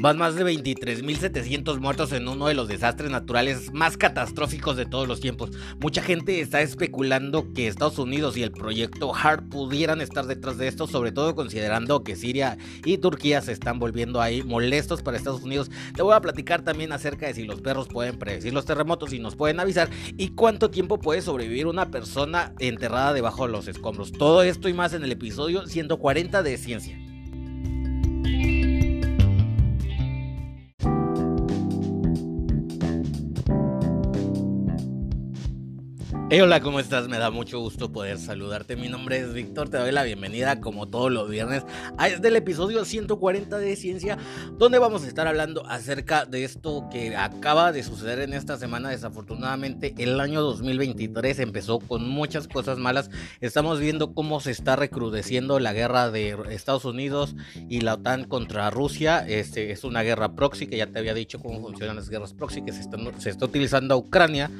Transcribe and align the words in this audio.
Van 0.00 0.16
más 0.16 0.36
de 0.36 0.44
23.700 0.44 1.80
muertos 1.80 2.12
en 2.12 2.28
uno 2.28 2.46
de 2.46 2.54
los 2.54 2.68
desastres 2.68 3.10
naturales 3.10 3.72
más 3.72 3.96
catastróficos 3.96 4.76
de 4.76 4.86
todos 4.86 5.08
los 5.08 5.18
tiempos. 5.18 5.50
Mucha 5.80 6.02
gente 6.02 6.40
está 6.40 6.60
especulando 6.60 7.52
que 7.52 7.66
Estados 7.66 7.98
Unidos 7.98 8.36
y 8.36 8.44
el 8.44 8.52
proyecto 8.52 9.12
HARP 9.12 9.48
pudieran 9.48 10.00
estar 10.00 10.26
detrás 10.26 10.56
de 10.56 10.68
esto, 10.68 10.86
sobre 10.86 11.10
todo 11.10 11.34
considerando 11.34 12.04
que 12.04 12.14
Siria 12.14 12.58
y 12.84 12.98
Turquía 12.98 13.40
se 13.40 13.50
están 13.50 13.80
volviendo 13.80 14.20
ahí 14.20 14.44
molestos 14.44 15.02
para 15.02 15.16
Estados 15.16 15.42
Unidos. 15.42 15.68
Te 15.96 16.02
voy 16.02 16.14
a 16.14 16.20
platicar 16.20 16.62
también 16.62 16.92
acerca 16.92 17.26
de 17.26 17.34
si 17.34 17.42
los 17.42 17.60
perros 17.60 17.88
pueden 17.88 18.20
predecir 18.20 18.52
los 18.52 18.66
terremotos 18.66 19.12
y 19.12 19.18
nos 19.18 19.34
pueden 19.34 19.58
avisar 19.58 19.90
y 20.16 20.28
cuánto 20.28 20.70
tiempo 20.70 21.00
puede 21.00 21.22
sobrevivir 21.22 21.66
una 21.66 21.90
persona 21.90 22.54
enterrada 22.60 23.14
debajo 23.14 23.46
de 23.46 23.52
los 23.52 23.66
escombros. 23.66 24.12
Todo 24.12 24.44
esto 24.44 24.68
y 24.68 24.74
más 24.74 24.92
en 24.92 25.02
el 25.02 25.10
episodio 25.10 25.66
140 25.66 26.44
de 26.44 26.56
Ciencia. 26.56 27.07
Hola, 36.30 36.60
¿cómo 36.60 36.78
estás? 36.78 37.08
Me 37.08 37.16
da 37.16 37.30
mucho 37.30 37.58
gusto 37.58 37.90
poder 37.90 38.18
saludarte. 38.18 38.76
Mi 38.76 38.88
nombre 38.88 39.18
es 39.18 39.32
Víctor, 39.32 39.70
te 39.70 39.78
doy 39.78 39.92
la 39.92 40.02
bienvenida 40.02 40.60
como 40.60 40.86
todos 40.86 41.10
los 41.10 41.30
viernes 41.30 41.64
a 41.96 42.08
este 42.08 42.28
episodio 42.36 42.84
140 42.84 43.56
de 43.56 43.74
Ciencia, 43.76 44.18
donde 44.58 44.78
vamos 44.78 45.04
a 45.04 45.06
estar 45.08 45.26
hablando 45.26 45.66
acerca 45.66 46.26
de 46.26 46.44
esto 46.44 46.86
que 46.92 47.16
acaba 47.16 47.72
de 47.72 47.82
suceder 47.82 48.20
en 48.20 48.34
esta 48.34 48.58
semana. 48.58 48.90
Desafortunadamente, 48.90 49.94
el 49.96 50.20
año 50.20 50.42
2023 50.42 51.38
empezó 51.38 51.78
con 51.78 52.06
muchas 52.06 52.46
cosas 52.46 52.76
malas. 52.76 53.08
Estamos 53.40 53.80
viendo 53.80 54.12
cómo 54.12 54.40
se 54.40 54.50
está 54.50 54.76
recrudeciendo 54.76 55.58
la 55.58 55.72
guerra 55.72 56.10
de 56.10 56.36
Estados 56.50 56.84
Unidos 56.84 57.36
y 57.70 57.80
la 57.80 57.94
OTAN 57.94 58.24
contra 58.24 58.68
Rusia. 58.68 59.24
Este 59.26 59.72
es 59.72 59.82
una 59.82 60.02
guerra 60.02 60.34
proxy, 60.34 60.66
que 60.66 60.76
ya 60.76 60.88
te 60.88 60.98
había 60.98 61.14
dicho 61.14 61.38
cómo 61.38 61.58
funcionan 61.62 61.96
las 61.96 62.10
guerras 62.10 62.34
proxy, 62.34 62.60
que 62.60 62.72
se, 62.72 62.82
se 63.16 63.30
está 63.30 63.46
utilizando 63.46 63.94
a 63.94 63.96
Ucrania 63.96 64.50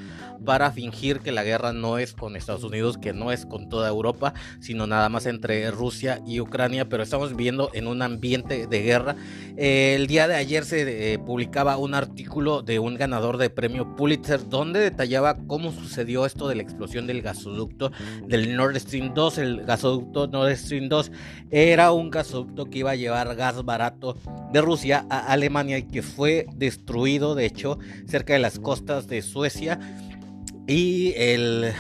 para 0.45 0.71
fingir 0.71 1.21
que 1.21 1.33
la 1.33 1.45
guerra 1.45 1.73
no 1.73 1.99
es 1.99 2.13
con 2.13 2.37
Estados 2.37 2.65
Unidos, 2.65 2.99
que 2.99 3.13
no 3.13 3.33
es 3.33 3.47
con 3.47 3.69
toda 3.69 3.89
Europa, 3.89 4.35
sino 4.61 4.87
nada 4.87 5.09
más 5.09 5.27
entre 5.27 5.71
Rusia 5.71 6.21
y 6.27 6.41
Ucrania, 6.41 6.89
pero 6.89 7.03
estamos 7.03 7.31
viviendo 7.31 7.71
en 7.75 7.87
un 7.87 8.03
ambiente 8.03 8.67
de 8.67 8.83
guerra. 8.83 9.17
el 9.57 10.07
día 10.07 10.29
de 10.29 10.35
ayer 10.35 10.65
se 10.65 11.13
eh, 11.13 11.19
publicaba 11.19 11.77
un 11.77 11.95
artículo 11.95 12.63
de 12.63 12.79
un 12.79 12.95
ganador 12.95 13.37
de 13.37 13.51
premio 13.51 13.97
Pulitzer 13.97 14.49
donde 14.49 14.81
detallaba 14.81 15.37
cómo 15.47 15.73
sucedió 15.73 16.27
esto 16.27 16.49
de 16.49 16.55
la 16.55 16.63
explosión 16.63 17.07
del 17.07 17.23
gasoducto 17.23 17.93
del 18.27 18.57
Nord 18.57 18.79
Stream 18.79 19.15
2. 19.15 19.39
El 19.39 19.65
gasoducto 19.65 20.27
Nord 20.27 20.57
Stream 20.57 20.89
2 20.89 21.11
era 21.51 21.93
un 21.93 22.11
gasoducto 22.11 22.67
que 22.67 22.79
iba 22.79 22.93
a 22.93 22.97
llevar 22.97 23.35
gas 23.37 23.65
barato 23.65 24.17
de 24.53 24.61
Rusia 24.61 25.07
a 25.11 25.33
Alemania 25.33 25.79
y 25.79 25.83
que 25.85 26.03
fue 26.03 26.47
destruido, 26.55 27.35
de 27.35 27.47
hecho, 27.47 27.79
cerca 28.07 28.33
de 28.33 28.39
las 28.39 28.59
costas 28.59 29.07
de 29.07 29.23
Suecia 29.23 29.79
y 30.69 31.15
el, 31.17 31.73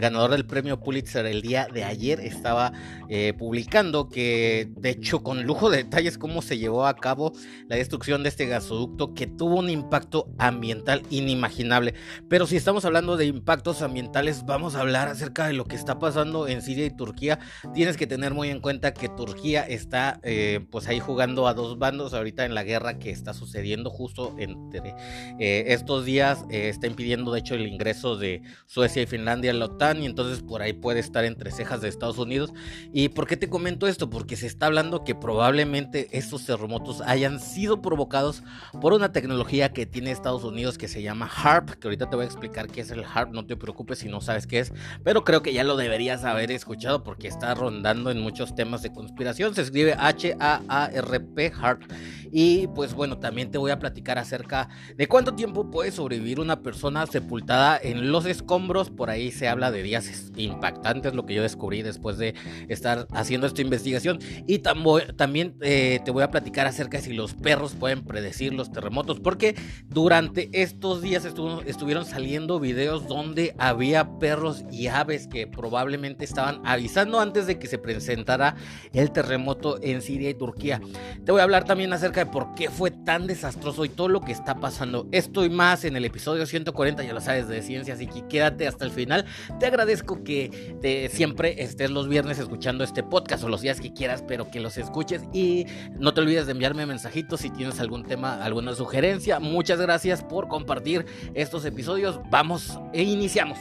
ganador 0.00 0.30
del 0.30 0.46
premio 0.46 0.80
Pulitzer 0.80 1.26
el 1.26 1.42
día 1.42 1.68
de 1.70 1.84
ayer 1.84 2.18
estaba 2.18 2.72
eh, 3.10 3.34
publicando 3.38 4.08
que, 4.08 4.70
de 4.74 4.88
hecho, 4.88 5.22
con 5.22 5.42
lujo 5.42 5.68
de 5.68 5.84
detalles, 5.84 6.16
cómo 6.16 6.40
se 6.40 6.56
llevó 6.56 6.86
a 6.86 6.96
cabo 6.96 7.34
la 7.68 7.76
destrucción 7.76 8.22
de 8.22 8.30
este 8.30 8.46
gasoducto 8.46 9.12
que 9.12 9.26
tuvo 9.26 9.58
un 9.58 9.68
impacto 9.68 10.32
ambiental 10.38 11.02
inimaginable. 11.10 11.92
Pero 12.30 12.46
si 12.46 12.56
estamos 12.56 12.86
hablando 12.86 13.18
de 13.18 13.26
impactos 13.26 13.82
ambientales, 13.82 14.46
vamos 14.46 14.76
a 14.76 14.80
hablar 14.80 15.08
acerca 15.08 15.46
de 15.46 15.52
lo 15.52 15.66
que 15.66 15.76
está 15.76 15.98
pasando 15.98 16.48
en 16.48 16.62
Siria 16.62 16.86
y 16.86 16.96
Turquía. 16.96 17.38
Tienes 17.74 17.98
que 17.98 18.06
tener 18.06 18.32
muy 18.32 18.48
en 18.48 18.60
cuenta 18.60 18.94
que 18.94 19.10
Turquía 19.10 19.60
está, 19.60 20.20
eh, 20.22 20.64
pues 20.70 20.88
ahí 20.88 21.00
jugando 21.00 21.48
a 21.48 21.52
dos 21.52 21.78
bandos 21.78 22.14
ahorita 22.14 22.46
en 22.46 22.54
la 22.54 22.64
guerra 22.64 22.98
que 22.98 23.10
está 23.10 23.34
sucediendo 23.34 23.90
justo 23.90 24.34
entre 24.38 24.94
eh, 25.38 25.64
estos 25.66 26.06
días. 26.06 26.46
está 26.48 26.86
impidiendo, 26.86 27.30
de 27.30 27.40
hecho, 27.40 27.56
el 27.56 27.66
ingreso 27.66 28.16
de 28.16 28.21
de 28.22 28.42
Suecia 28.66 29.02
y 29.02 29.06
Finlandia 29.06 29.50
en 29.50 29.58
la 29.58 29.66
OTAN 29.66 30.02
y 30.02 30.06
entonces 30.06 30.42
por 30.42 30.62
ahí 30.62 30.72
puede 30.72 31.00
estar 31.00 31.26
entre 31.26 31.50
cejas 31.50 31.82
de 31.82 31.88
Estados 31.88 32.16
Unidos. 32.16 32.54
¿Y 32.94 33.10
por 33.10 33.26
qué 33.26 33.36
te 33.36 33.50
comento 33.50 33.86
esto? 33.86 34.08
Porque 34.08 34.36
se 34.36 34.46
está 34.46 34.66
hablando 34.66 35.04
que 35.04 35.14
probablemente 35.14 36.08
estos 36.12 36.46
terremotos 36.46 37.02
hayan 37.02 37.40
sido 37.40 37.82
provocados 37.82 38.42
por 38.80 38.94
una 38.94 39.12
tecnología 39.12 39.72
que 39.74 39.84
tiene 39.84 40.10
Estados 40.10 40.44
Unidos 40.44 40.78
que 40.78 40.88
se 40.88 41.02
llama 41.02 41.28
HARP, 41.28 41.70
que 41.70 41.88
ahorita 41.88 42.08
te 42.08 42.16
voy 42.16 42.24
a 42.24 42.28
explicar 42.28 42.68
qué 42.68 42.80
es 42.80 42.90
el 42.90 43.04
HARP, 43.04 43.32
no 43.32 43.44
te 43.44 43.56
preocupes 43.56 43.98
si 43.98 44.08
no 44.08 44.20
sabes 44.20 44.46
qué 44.46 44.60
es, 44.60 44.72
pero 45.04 45.24
creo 45.24 45.42
que 45.42 45.52
ya 45.52 45.64
lo 45.64 45.76
deberías 45.76 46.24
haber 46.24 46.50
escuchado 46.52 47.02
porque 47.02 47.28
está 47.28 47.54
rondando 47.54 48.10
en 48.10 48.20
muchos 48.20 48.54
temas 48.54 48.82
de 48.82 48.92
conspiración. 48.92 49.54
Se 49.54 49.62
escribe 49.62 49.94
H-A-A-R-P, 49.98 51.52
HARP. 51.60 51.82
Y 52.30 52.66
pues 52.68 52.94
bueno, 52.94 53.18
también 53.18 53.50
te 53.50 53.58
voy 53.58 53.70
a 53.70 53.78
platicar 53.78 54.18
acerca 54.18 54.68
de 54.96 55.06
cuánto 55.06 55.34
tiempo 55.34 55.70
puede 55.70 55.90
sobrevivir 55.90 56.40
una 56.40 56.62
persona 56.62 57.06
sepultada 57.06 57.78
en 57.82 58.11
los 58.12 58.26
escombros. 58.26 58.90
Por 58.90 59.10
ahí 59.10 59.30
se 59.30 59.48
habla 59.48 59.70
de 59.70 59.82
días 59.82 60.30
impactantes, 60.36 61.14
lo 61.14 61.26
que 61.26 61.34
yo 61.34 61.42
descubrí 61.42 61.82
después 61.82 62.18
de 62.18 62.34
estar 62.68 63.06
haciendo 63.12 63.46
esta 63.46 63.62
investigación. 63.62 64.18
Y 64.46 64.60
también 64.60 65.56
eh, 65.60 66.00
te 66.04 66.10
voy 66.10 66.22
a 66.22 66.30
platicar 66.30 66.66
acerca 66.66 66.98
de 66.98 67.04
si 67.04 67.12
los 67.14 67.34
perros 67.34 67.74
pueden 67.74 68.04
predecir 68.04 68.52
los 68.54 68.70
terremotos. 68.70 69.20
Porque 69.20 69.56
durante 69.88 70.50
estos 70.52 71.02
días 71.02 71.24
estuvieron 71.24 72.04
saliendo 72.04 72.60
videos 72.60 73.08
donde 73.08 73.54
había 73.58 74.18
perros 74.18 74.64
y 74.70 74.86
aves 74.88 75.26
que 75.26 75.46
probablemente 75.46 76.24
estaban 76.24 76.60
avisando 76.64 77.20
antes 77.20 77.46
de 77.46 77.58
que 77.58 77.66
se 77.66 77.78
presentara 77.78 78.56
el 78.92 79.10
terremoto 79.12 79.78
en 79.82 80.02
Siria 80.02 80.30
y 80.30 80.34
Turquía. 80.34 80.80
Te 81.24 81.32
voy 81.32 81.40
a 81.40 81.44
hablar 81.44 81.64
también 81.64 81.92
acerca 81.92 82.30
por 82.30 82.54
qué 82.54 82.70
fue 82.70 82.90
tan 82.90 83.26
desastroso 83.26 83.84
y 83.84 83.88
todo 83.88 84.08
lo 84.08 84.20
que 84.20 84.32
está 84.32 84.56
pasando. 84.56 85.06
Esto 85.12 85.44
y 85.44 85.50
más 85.50 85.84
en 85.84 85.96
el 85.96 86.04
episodio 86.04 86.46
140, 86.46 87.02
ya 87.04 87.12
lo 87.12 87.20
sabes, 87.20 87.48
de 87.48 87.62
ciencia, 87.62 87.96
así 88.02 88.20
que 88.20 88.26
quédate 88.26 88.66
hasta 88.66 88.84
el 88.84 88.90
final. 88.90 89.24
Te 89.58 89.66
agradezco 89.66 90.22
que 90.24 90.76
te, 90.80 91.08
siempre 91.08 91.62
estés 91.62 91.90
los 91.90 92.08
viernes 92.08 92.38
escuchando 92.38 92.84
este 92.84 93.02
podcast 93.02 93.44
o 93.44 93.48
los 93.48 93.60
días 93.60 93.80
que 93.80 93.92
quieras, 93.92 94.24
pero 94.26 94.50
que 94.50 94.60
los 94.60 94.78
escuches 94.78 95.22
y 95.32 95.66
no 95.98 96.14
te 96.14 96.20
olvides 96.20 96.46
de 96.46 96.52
enviarme 96.52 96.86
mensajitos 96.86 97.40
si 97.40 97.50
tienes 97.50 97.80
algún 97.80 98.04
tema, 98.04 98.42
alguna 98.42 98.74
sugerencia. 98.74 99.40
Muchas 99.40 99.80
gracias 99.80 100.22
por 100.22 100.48
compartir 100.48 101.06
estos 101.34 101.64
episodios. 101.64 102.20
Vamos 102.30 102.78
e 102.92 103.02
iniciamos. 103.02 103.58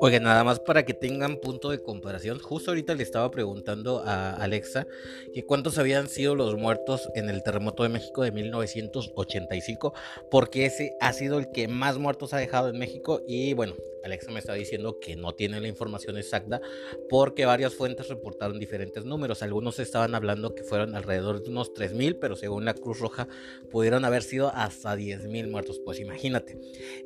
Oigan, 0.00 0.22
nada 0.22 0.44
más 0.44 0.60
para 0.60 0.84
que 0.84 0.94
tengan 0.94 1.38
punto 1.38 1.70
de 1.70 1.82
comparación, 1.82 2.38
justo 2.38 2.70
ahorita 2.70 2.94
le 2.94 3.02
estaba 3.02 3.28
preguntando 3.32 4.00
a 4.04 4.30
Alexa 4.30 4.86
que 5.34 5.44
cuántos 5.44 5.76
habían 5.76 6.08
sido 6.08 6.36
los 6.36 6.56
muertos 6.56 7.08
en 7.16 7.28
el 7.28 7.42
terremoto 7.42 7.82
de 7.82 7.88
México 7.88 8.22
de 8.22 8.30
1985, 8.30 9.92
porque 10.30 10.66
ese 10.66 10.96
ha 11.00 11.12
sido 11.12 11.40
el 11.40 11.50
que 11.50 11.66
más 11.66 11.98
muertos 11.98 12.32
ha 12.32 12.38
dejado 12.38 12.68
en 12.68 12.78
México 12.78 13.22
y 13.26 13.54
bueno, 13.54 13.74
Alexa 14.04 14.30
me 14.30 14.38
está 14.38 14.54
diciendo 14.54 15.00
que 15.00 15.16
no 15.16 15.34
tiene 15.34 15.60
la 15.60 15.66
información 15.66 16.16
exacta 16.16 16.60
porque 17.08 17.44
varias 17.44 17.74
fuentes 17.74 18.08
reportaron 18.08 18.60
diferentes 18.60 19.04
números, 19.04 19.42
algunos 19.42 19.80
estaban 19.80 20.14
hablando 20.14 20.54
que 20.54 20.62
fueron 20.62 20.94
alrededor 20.94 21.42
de 21.42 21.50
unos 21.50 21.74
3.000, 21.74 22.18
pero 22.20 22.36
según 22.36 22.64
la 22.64 22.74
Cruz 22.74 23.00
Roja 23.00 23.26
pudieron 23.68 24.04
haber 24.04 24.22
sido 24.22 24.52
hasta 24.54 24.96
10.000 24.96 25.50
muertos, 25.50 25.80
pues 25.84 25.98
imagínate, 25.98 26.56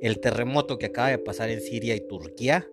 el 0.00 0.20
terremoto 0.20 0.78
que 0.78 0.86
acaba 0.86 1.08
de 1.08 1.18
pasar 1.18 1.48
en 1.48 1.62
Siria 1.62 1.96
y 1.96 2.06
Turquía, 2.06 2.68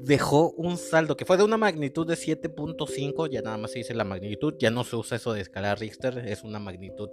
dejó 0.00 0.50
un 0.52 0.76
saldo 0.76 1.16
que 1.16 1.24
fue 1.24 1.36
de 1.36 1.44
una 1.44 1.56
magnitud 1.56 2.06
de 2.06 2.14
7.5, 2.14 3.28
ya 3.30 3.42
nada 3.42 3.58
más 3.58 3.72
se 3.72 3.78
dice 3.78 3.94
la 3.94 4.04
magnitud, 4.04 4.54
ya 4.58 4.70
no 4.70 4.84
se 4.84 4.96
usa 4.96 5.16
eso 5.16 5.32
de 5.32 5.40
escala 5.40 5.74
Richter, 5.74 6.18
es 6.26 6.44
una 6.44 6.58
magnitud, 6.58 7.10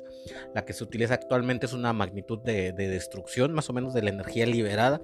la 0.53 0.65
que 0.65 0.73
se 0.73 0.83
utiliza 0.83 1.13
actualmente 1.13 1.65
es 1.65 1.73
una 1.73 1.93
magnitud 1.93 2.39
de, 2.39 2.73
destrucción, 2.73 3.53
más 3.53 3.69
o 3.69 3.73
menos 3.73 3.93
de 3.93 4.01
la 4.01 4.09
energía 4.09 4.45
liberada. 4.45 5.01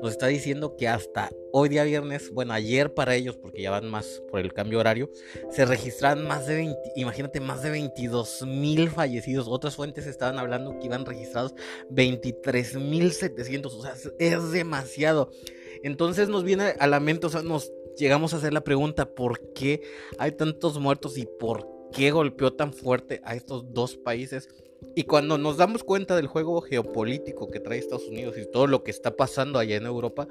Nos 0.00 0.12
está 0.12 0.26
diciendo 0.26 0.76
que 0.76 0.88
hasta 0.88 1.30
hoy 1.52 1.68
día 1.68 1.84
viernes, 1.84 2.30
bueno, 2.32 2.54
ayer 2.54 2.94
para 2.94 3.14
ellos, 3.14 3.36
porque 3.36 3.62
ya 3.62 3.70
van 3.70 3.90
más 3.90 4.22
por 4.30 4.40
el 4.40 4.52
cambio 4.54 4.78
horario, 4.78 5.10
se 5.50 5.66
registran 5.66 6.26
más 6.26 6.46
de 6.46 6.56
20, 6.56 6.78
imagínate, 6.96 7.40
más 7.40 7.62
de 7.62 7.70
22 7.70 8.46
mil 8.46 8.88
fallecidos. 8.88 9.48
Otras 9.48 9.76
fuentes 9.76 10.06
estaban 10.06 10.38
hablando 10.38 10.78
que 10.78 10.86
iban 10.86 11.04
registrados 11.04 11.54
23 11.90 12.76
mil 12.76 13.12
700, 13.12 13.74
o 13.74 13.82
sea, 13.82 13.94
es 14.18 14.50
demasiado. 14.50 15.30
Entonces 15.82 16.28
nos 16.28 16.44
viene 16.44 16.74
a 16.78 16.86
la 16.86 17.00
mente, 17.00 17.26
o 17.26 17.30
sea, 17.30 17.42
nos 17.42 17.72
llegamos 17.96 18.32
a 18.32 18.36
hacer 18.36 18.52
la 18.52 18.64
pregunta, 18.64 19.14
¿por 19.14 19.52
qué 19.52 19.82
hay 20.18 20.32
tantos 20.32 20.78
muertos 20.78 21.18
y 21.18 21.26
por 21.26 21.66
qué 21.92 22.10
golpeó 22.10 22.52
tan 22.52 22.72
fuerte 22.72 23.20
a 23.24 23.34
estos 23.34 23.72
dos 23.72 23.96
países? 23.96 24.48
Y 24.94 25.04
cuando 25.04 25.38
nos 25.38 25.56
damos 25.56 25.84
cuenta 25.84 26.16
del 26.16 26.26
juego 26.26 26.60
geopolítico 26.60 27.50
que 27.50 27.60
trae 27.60 27.78
Estados 27.78 28.08
Unidos 28.08 28.36
y 28.38 28.50
todo 28.50 28.66
lo 28.66 28.82
que 28.82 28.90
está 28.90 29.16
pasando 29.16 29.58
allá 29.58 29.76
en 29.76 29.86
Europa, 29.86 30.28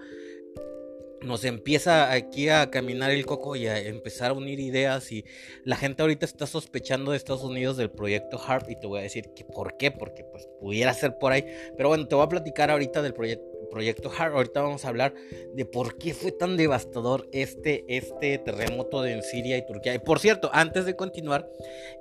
nos 1.21 1.44
empieza 1.45 2.12
aquí 2.12 2.50
a 2.50 2.69
caminar 2.71 3.12
el 3.12 3.25
coco 3.25 3.56
y 3.56 3.68
a 3.68 3.80
empezar 3.80 4.31
a 4.31 4.33
unir 4.33 4.59
ideas 4.59 5.12
y 5.12 5.24
la 5.63 5.75
gente 5.75 6.01
ahorita 6.01 6.25
está 6.25 6.48
sospechando 6.48 7.12
de 7.12 7.18
Estados 7.18 7.44
Unidos 7.44 7.77
del 7.77 7.92
proyecto 7.92 8.39
HARP 8.44 8.71
y 8.71 8.80
te 8.80 8.88
voy 8.88 9.00
a 9.00 9.03
decir 9.03 9.30
que 9.36 9.45
por 9.45 9.77
qué, 9.77 9.92
porque 9.92 10.24
pues 10.24 10.48
pudiera 10.59 10.94
ser 10.94 11.18
por 11.19 11.31
ahí, 11.31 11.45
pero 11.77 11.89
bueno, 11.89 12.07
te 12.07 12.15
voy 12.15 12.25
a 12.25 12.30
platicar 12.30 12.71
ahorita 12.71 13.01
del 13.01 13.13
proyecto 13.13 13.50
proyecto 13.72 14.12
HARP. 14.16 14.36
Ahorita 14.36 14.62
vamos 14.62 14.86
a 14.86 14.90
hablar 14.90 15.16
de 15.54 15.66
por 15.66 15.98
qué 15.98 16.14
fue 16.14 16.32
tan 16.32 16.58
devastador 16.58 17.28
este, 17.32 17.86
este 17.88 18.38
terremoto 18.38 19.04
en 19.06 19.24
Siria 19.24 19.58
y 19.58 19.66
Turquía. 19.66 19.96
Y 19.96 20.00
por 20.00 20.20
cierto, 20.20 20.52
antes 20.54 20.86
de 20.86 20.96
continuar, 20.96 21.50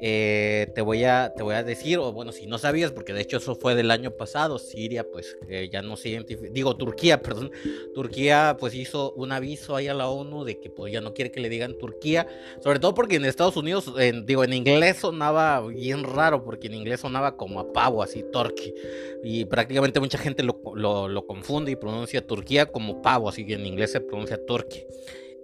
eh, 0.01 0.71
te, 0.75 0.83
voy 0.83 1.05
a, 1.05 1.33
te 1.35 1.43
voy 1.43 1.55
a 1.55 1.63
decir, 1.63 1.99
o 1.99 2.13
bueno, 2.13 2.33
si 2.33 2.47
no 2.47 2.59
sabías, 2.59 2.91
porque 2.91 3.15
de 3.15 3.23
hecho 3.23 3.39
eso 3.39 3.55
fue 3.55 3.75
del 3.75 3.91
año 3.91 4.11
pasado, 4.11 4.59
Siria 4.59 5.05
pues 5.11 5.37
ya 5.71 5.83
no 5.83 5.97
se 5.97 6.11
identifica, 6.11 6.51
digo 6.53 6.77
Turquía, 6.77 7.23
perdón, 7.23 7.51
Turquía 7.95 8.57
pues 8.59 8.75
hizo 8.75 9.13
un 9.13 9.33
aviso 9.33 9.77
ahí 9.77 9.89
a 9.89 9.95
la 9.95 10.09
ONU 10.09 10.45
de 10.45 10.59
que 10.59 10.71
pues 10.71 10.93
ya 10.93 11.01
no 11.01 11.15
quiere 11.15 11.31
que 11.31 11.41
le 11.41 11.49
digan 11.49 11.79
Turquía, 11.79 12.27
sobre 12.63 12.79
todo 12.79 12.95
porque 12.95 13.17
en 13.17 13.25
Estados 13.25 13.57
Unidos, 13.57 13.93
digo, 14.25 14.45
en 14.45 14.53
inglés 14.53 14.99
sonaba 14.99 15.61
bien 15.67 16.05
raro, 16.05 16.43
porque 16.45 16.67
en 16.67 16.75
inglés 16.75 17.01
sonaba 17.01 17.37
como 17.37 17.61
a 17.61 17.73
pavo, 17.73 18.03
así, 18.03 18.25
Turkey, 18.33 18.75
y 19.23 19.45
prácticamente 19.45 20.01
mucha 20.01 20.19
gente 20.19 20.43
lo, 20.43 20.59
lo, 20.75 21.27
confunde 21.27 21.60
y 21.69 21.77
pronuncia 21.77 22.27
Turquía 22.27 22.67
como 22.67 23.03
pavo, 23.03 23.29
así 23.29 23.45
que 23.45 23.55
en 23.55 23.67
inglés 23.67 23.93
se 23.93 24.01
pronuncia 24.01 24.39
Turkey. 24.47 24.87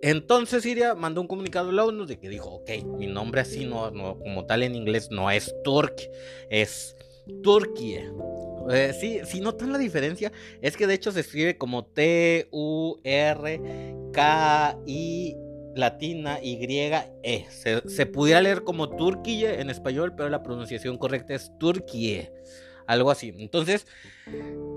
Entonces 0.02 0.62
Siria 0.62 0.94
mandó 0.94 1.20
un 1.20 1.26
comunicado 1.26 1.70
a 1.70 1.72
la 1.72 1.84
ONU 1.84 2.06
de 2.06 2.18
que 2.18 2.28
dijo, 2.28 2.50
ok, 2.50 2.70
mi 2.98 3.06
nombre 3.06 3.40
así 3.40 3.64
no, 3.64 3.92
como 4.18 4.46
tal 4.46 4.62
en 4.62 4.74
inglés 4.74 5.08
no 5.10 5.30
es 5.30 5.54
Turk, 5.64 5.96
es 6.50 6.96
Turquía. 7.42 8.12
Eh, 8.70 8.92
sí, 8.98 9.20
si 9.24 9.40
notan 9.40 9.72
la 9.72 9.78
diferencia, 9.78 10.30
es 10.60 10.76
que 10.76 10.86
de 10.86 10.94
hecho 10.94 11.12
se 11.12 11.20
escribe 11.20 11.56
como 11.56 11.84
T-U-R-K-I 11.86 12.46
latina 15.74 16.38
Y 16.42 16.58
E. 17.22 17.46
Se, 17.50 17.88
se 17.88 18.06
pudiera 18.06 18.40
leer 18.40 18.64
como 18.64 18.88
Turquía 18.90 19.60
en 19.60 19.70
español, 19.70 20.14
pero 20.16 20.28
la 20.28 20.42
pronunciación 20.42 20.98
correcta 20.98 21.34
es 21.34 21.50
Turquía 21.58 22.30
algo 22.86 23.10
así. 23.10 23.32
Entonces, 23.36 23.86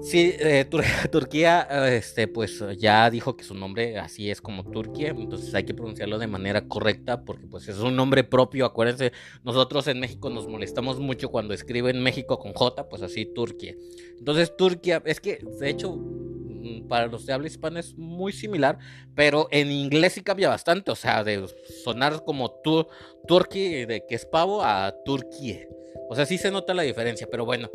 sí, 0.01 0.33
eh, 0.39 0.65
Turquía, 1.11 1.67
este, 1.89 2.27
pues 2.27 2.63
ya 2.77 3.09
dijo 3.09 3.35
que 3.35 3.43
su 3.43 3.53
nombre 3.53 3.97
así 3.97 4.29
es 4.29 4.41
como 4.41 4.63
Turquía, 4.69 5.09
entonces 5.09 5.53
hay 5.55 5.63
que 5.63 5.73
pronunciarlo 5.73 6.19
de 6.19 6.27
manera 6.27 6.67
correcta 6.67 7.23
porque 7.23 7.47
pues 7.47 7.67
es 7.67 7.79
un 7.79 7.95
nombre 7.95 8.23
propio, 8.23 8.65
acuérdense, 8.65 9.11
nosotros 9.43 9.87
en 9.87 9.99
México 9.99 10.29
nos 10.29 10.47
molestamos 10.47 10.99
mucho 10.99 11.29
cuando 11.29 11.53
escriben 11.53 12.01
México 12.01 12.39
con 12.39 12.53
J, 12.53 12.89
pues 12.89 13.01
así 13.01 13.25
Turquía. 13.25 13.75
Entonces 14.17 14.55
Turquía, 14.55 15.01
es 15.05 15.19
que 15.19 15.39
de 15.59 15.69
hecho 15.69 15.95
mm, 15.95 16.87
para 16.87 17.07
los 17.07 17.25
de 17.25 17.33
habla 17.33 17.47
hispana 17.47 17.79
es 17.79 17.95
muy 17.97 18.33
similar, 18.33 18.77
pero 19.15 19.47
en 19.51 19.71
inglés 19.71 20.13
sí 20.13 20.21
cambia 20.21 20.49
bastante, 20.49 20.91
o 20.91 20.95
sea, 20.95 21.23
de 21.23 21.45
sonar 21.83 22.23
como 22.25 22.51
tu, 22.61 22.87
Turkey, 23.27 23.85
de 23.85 24.05
que 24.07 24.15
es 24.15 24.25
pavo, 24.25 24.63
a 24.63 24.93
Turquía. 25.05 25.67
O 26.09 26.15
sea, 26.15 26.25
sí 26.25 26.37
se 26.37 26.49
nota 26.49 26.73
la 26.73 26.81
diferencia, 26.81 27.27
pero 27.29 27.45
bueno. 27.45 27.69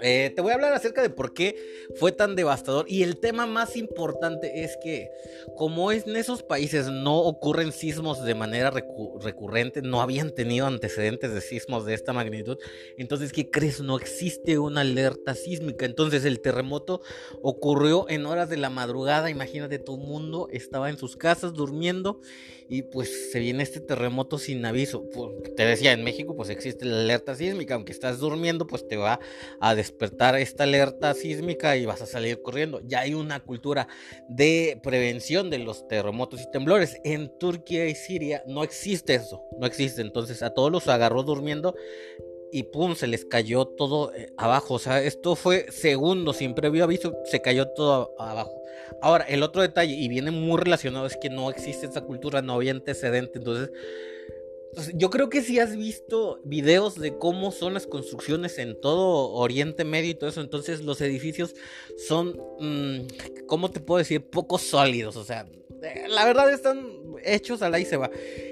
Eh, 0.00 0.32
te 0.34 0.42
voy 0.42 0.52
a 0.52 0.54
hablar 0.54 0.72
acerca 0.72 1.02
de 1.02 1.10
por 1.10 1.32
qué 1.32 1.56
fue 1.96 2.12
tan 2.12 2.36
devastador 2.36 2.86
y 2.88 3.02
el 3.02 3.18
tema 3.18 3.46
más 3.46 3.76
importante 3.76 4.64
es 4.64 4.76
que 4.82 5.10
como 5.56 5.90
en 5.92 6.16
esos 6.16 6.42
países 6.42 6.88
no 6.88 7.18
ocurren 7.18 7.72
sismos 7.72 8.22
de 8.24 8.34
manera 8.34 8.70
recurrente, 8.70 9.82
no 9.82 10.02
habían 10.02 10.34
tenido 10.34 10.66
antecedentes 10.66 11.32
de 11.32 11.40
sismos 11.40 11.86
de 11.86 11.94
esta 11.94 12.12
magnitud, 12.12 12.58
entonces 12.98 13.32
¿qué 13.32 13.50
crees? 13.50 13.80
No 13.80 13.96
existe 13.96 14.58
una 14.58 14.82
alerta 14.82 15.34
sísmica, 15.34 15.86
entonces 15.86 16.24
el 16.24 16.40
terremoto 16.40 17.00
ocurrió 17.42 18.06
en 18.08 18.26
horas 18.26 18.50
de 18.50 18.58
la 18.58 18.70
madrugada, 18.70 19.30
imagínate, 19.30 19.78
todo 19.78 19.96
el 19.96 20.02
mundo 20.02 20.48
estaba 20.50 20.90
en 20.90 20.98
sus 20.98 21.16
casas 21.16 21.54
durmiendo 21.54 22.20
y 22.68 22.82
pues 22.82 23.30
se 23.30 23.38
viene 23.38 23.62
este 23.62 23.80
terremoto 23.80 24.38
sin 24.38 24.64
aviso. 24.64 25.04
Pues, 25.10 25.54
te 25.54 25.64
decía, 25.64 25.92
en 25.92 26.04
México 26.04 26.34
pues 26.34 26.50
existe 26.50 26.84
la 26.84 27.00
alerta 27.00 27.34
sísmica, 27.34 27.74
aunque 27.74 27.92
estás 27.92 28.18
durmiendo 28.18 28.66
pues 28.66 28.86
te 28.86 28.96
va 28.96 29.20
a 29.60 29.74
despertar 29.86 30.36
esta 30.36 30.64
alerta 30.64 31.14
sísmica 31.14 31.76
y 31.76 31.86
vas 31.86 32.02
a 32.02 32.06
salir 32.06 32.42
corriendo. 32.42 32.80
Ya 32.84 33.00
hay 33.00 33.14
una 33.14 33.40
cultura 33.40 33.88
de 34.28 34.80
prevención 34.82 35.50
de 35.50 35.58
los 35.58 35.86
terremotos 35.88 36.42
y 36.42 36.50
temblores. 36.50 37.00
En 37.04 37.36
Turquía 37.38 37.86
y 37.86 37.94
Siria 37.94 38.42
no 38.46 38.62
existe 38.62 39.14
eso, 39.14 39.42
no 39.58 39.66
existe. 39.66 40.02
Entonces 40.02 40.42
a 40.42 40.50
todos 40.50 40.70
los 40.70 40.88
agarró 40.88 41.22
durmiendo 41.22 41.74
y 42.52 42.64
pum, 42.64 42.94
se 42.94 43.06
les 43.06 43.24
cayó 43.24 43.66
todo 43.66 44.14
eh, 44.14 44.32
abajo. 44.36 44.74
O 44.74 44.78
sea, 44.78 45.02
esto 45.02 45.36
fue 45.36 45.66
segundo, 45.70 46.32
sin 46.32 46.54
previo 46.54 46.84
aviso, 46.84 47.14
se 47.24 47.40
cayó 47.42 47.68
todo 47.68 48.14
abajo. 48.18 48.62
Ahora, 49.02 49.24
el 49.24 49.42
otro 49.42 49.62
detalle, 49.62 49.94
y 49.94 50.08
viene 50.08 50.30
muy 50.30 50.58
relacionado, 50.58 51.06
es 51.06 51.16
que 51.16 51.28
no 51.28 51.50
existe 51.50 51.86
esa 51.86 52.02
cultura, 52.02 52.42
no 52.42 52.54
había 52.54 52.72
antecedente. 52.72 53.38
Entonces, 53.38 53.70
yo 54.94 55.10
creo 55.10 55.28
que 55.28 55.42
si 55.42 55.58
has 55.58 55.76
visto 55.76 56.40
videos 56.44 56.96
de 56.96 57.16
cómo 57.16 57.50
son 57.50 57.74
las 57.74 57.86
construcciones 57.86 58.58
en 58.58 58.78
todo 58.80 59.30
Oriente 59.32 59.84
Medio 59.84 60.10
y 60.10 60.14
todo 60.14 60.28
eso, 60.28 60.40
entonces 60.40 60.82
los 60.82 61.00
edificios 61.00 61.54
son, 62.06 62.38
mm, 62.60 63.46
¿cómo 63.46 63.70
te 63.70 63.80
puedo 63.80 63.98
decir? 63.98 64.28
Poco 64.28 64.58
sólidos, 64.58 65.16
o 65.16 65.24
sea, 65.24 65.46
eh, 65.82 66.06
la 66.08 66.24
verdad 66.24 66.52
están 66.52 67.05
hechos 67.26 67.62
a 67.62 67.70
la 67.70 67.78
y 67.78 67.84
se 67.84 67.96
va. 67.96 68.10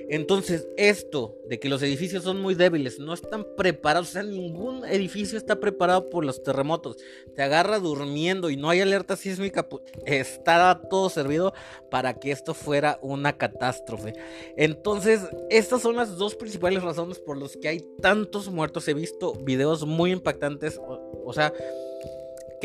Entonces, 0.08 0.68
esto 0.76 1.38
de 1.48 1.58
que 1.58 1.68
los 1.68 1.82
edificios 1.82 2.24
son 2.24 2.40
muy 2.40 2.54
débiles, 2.54 2.98
no 2.98 3.14
están 3.14 3.46
preparados, 3.56 4.10
o 4.10 4.12
sea, 4.12 4.22
ningún 4.22 4.84
edificio 4.84 5.38
está 5.38 5.60
preparado 5.60 6.10
por 6.10 6.24
los 6.24 6.42
terremotos. 6.42 6.96
Te 7.34 7.42
agarra 7.42 7.78
durmiendo 7.78 8.50
y 8.50 8.56
no 8.56 8.68
hay 8.68 8.80
alerta 8.80 9.16
sísmica, 9.16 9.68
pues, 9.68 9.82
está 10.04 10.80
todo 10.90 11.08
servido 11.08 11.54
para 11.90 12.14
que 12.14 12.30
esto 12.30 12.54
fuera 12.54 12.98
una 13.02 13.36
catástrofe. 13.36 14.12
Entonces, 14.56 15.20
estas 15.50 15.82
son 15.82 15.96
las 15.96 16.16
dos 16.16 16.34
principales 16.34 16.82
razones 16.82 17.18
por 17.18 17.38
las 17.38 17.56
que 17.56 17.68
hay 17.68 17.80
tantos 18.00 18.50
muertos. 18.50 18.86
He 18.88 18.94
visto 18.94 19.34
videos 19.34 19.86
muy 19.86 20.12
impactantes, 20.12 20.78
o 20.80 21.32
sea, 21.32 21.52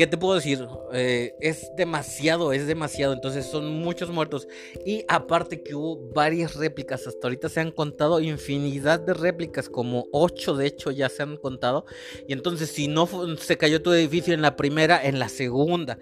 ¿Qué 0.00 0.06
te 0.06 0.16
puedo 0.16 0.36
decir? 0.36 0.66
Eh, 0.94 1.34
es 1.40 1.72
demasiado, 1.76 2.54
es 2.54 2.66
demasiado. 2.66 3.12
Entonces 3.12 3.44
son 3.44 3.66
muchos 3.66 4.08
muertos. 4.08 4.48
Y 4.86 5.04
aparte 5.08 5.62
que 5.62 5.74
hubo 5.74 6.10
varias 6.14 6.54
réplicas. 6.54 7.06
Hasta 7.06 7.26
ahorita 7.26 7.50
se 7.50 7.60
han 7.60 7.70
contado 7.70 8.18
infinidad 8.18 8.98
de 8.98 9.12
réplicas. 9.12 9.68
Como 9.68 10.06
8 10.12 10.56
de 10.56 10.66
hecho 10.68 10.90
ya 10.90 11.10
se 11.10 11.22
han 11.22 11.36
contado. 11.36 11.84
Y 12.26 12.32
entonces 12.32 12.70
si 12.70 12.88
no 12.88 13.06
se 13.36 13.58
cayó 13.58 13.82
tu 13.82 13.92
edificio 13.92 14.32
en 14.32 14.40
la 14.40 14.56
primera, 14.56 15.04
en 15.04 15.18
la 15.18 15.28
segunda. 15.28 15.98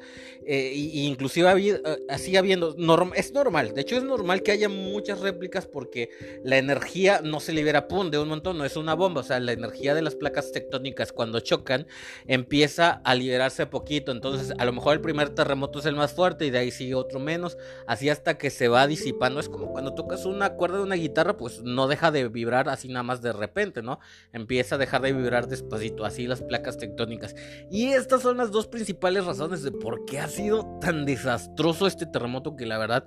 Eh, 0.47 0.75
inclusive 0.77 1.51
eh, 1.59 1.99
así 2.09 2.37
habiendo. 2.37 2.77
es 3.17 3.33
normal. 3.33 3.75
De 3.75 3.81
hecho 3.81 3.97
es 3.97 4.05
normal 4.05 4.44
que 4.44 4.53
haya 4.53 4.69
muchas 4.69 5.19
réplicas. 5.19 5.67
Porque 5.67 6.11
la 6.44 6.56
energía 6.56 7.21
no 7.25 7.41
se 7.41 7.53
libera 7.53 7.89
de 7.89 8.19
un 8.21 8.29
montón. 8.29 8.59
No 8.59 8.65
es 8.65 8.77
una 8.77 8.94
bomba. 8.94 9.23
O 9.23 9.25
sea, 9.25 9.41
la 9.41 9.51
energía 9.51 9.93
de 9.93 10.03
las 10.03 10.15
placas 10.15 10.53
tectónicas 10.53 11.12
cuando 11.12 11.41
chocan 11.41 11.89
empieza 12.29 12.91
a 12.93 13.17
liberarse 13.17 13.62
entonces 13.96 14.52
a 14.58 14.64
lo 14.64 14.73
mejor 14.73 14.94
el 14.94 15.00
primer 15.00 15.31
terremoto 15.31 15.79
es 15.79 15.86
el 15.86 15.96
más 15.96 16.13
fuerte 16.13 16.46
y 16.46 16.51
de 16.51 16.58
ahí 16.58 16.70
sigue 16.70 16.94
otro 16.94 17.19
menos, 17.19 17.56
así 17.86 18.08
hasta 18.10 18.39
que 18.39 18.51
se 18.51 18.69
va 18.69 18.86
disipando. 18.86 19.41
Es 19.41 19.48
como 19.48 19.72
cuando 19.72 19.94
tocas 19.94 20.24
una 20.27 20.51
cuerda 20.51 20.79
de 20.79 20.84
una 20.84 20.94
guitarra, 20.94 21.36
pues 21.36 21.63
no 21.63 21.89
deja 21.89 22.10
de 22.10 22.29
vibrar 22.29 22.69
así 22.69 22.89
nada 22.89 23.03
más 23.03 23.22
de 23.22 23.32
repente, 23.32 23.82
¿no? 23.82 23.98
Empieza 24.32 24.74
a 24.74 24.79
dejar 24.79 25.03
de 25.03 25.13
vibrar 25.13 25.48
despacito, 25.48 26.05
así 26.05 26.27
las 26.27 26.43
placas 26.43 26.77
tectónicas. 26.77 27.34
Y 27.70 27.89
estas 27.89 28.22
son 28.22 28.36
las 28.36 28.51
dos 28.51 28.67
principales 28.67 29.24
razones 29.24 29.63
de 29.63 29.72
por 29.72 30.05
qué 30.05 30.20
ha 30.20 30.29
sido 30.29 30.79
tan 30.81 31.05
desastroso 31.05 31.86
este 31.86 32.06
terremoto 32.06 32.56
que 32.56 32.67
la 32.67 32.79
verdad 32.79 33.06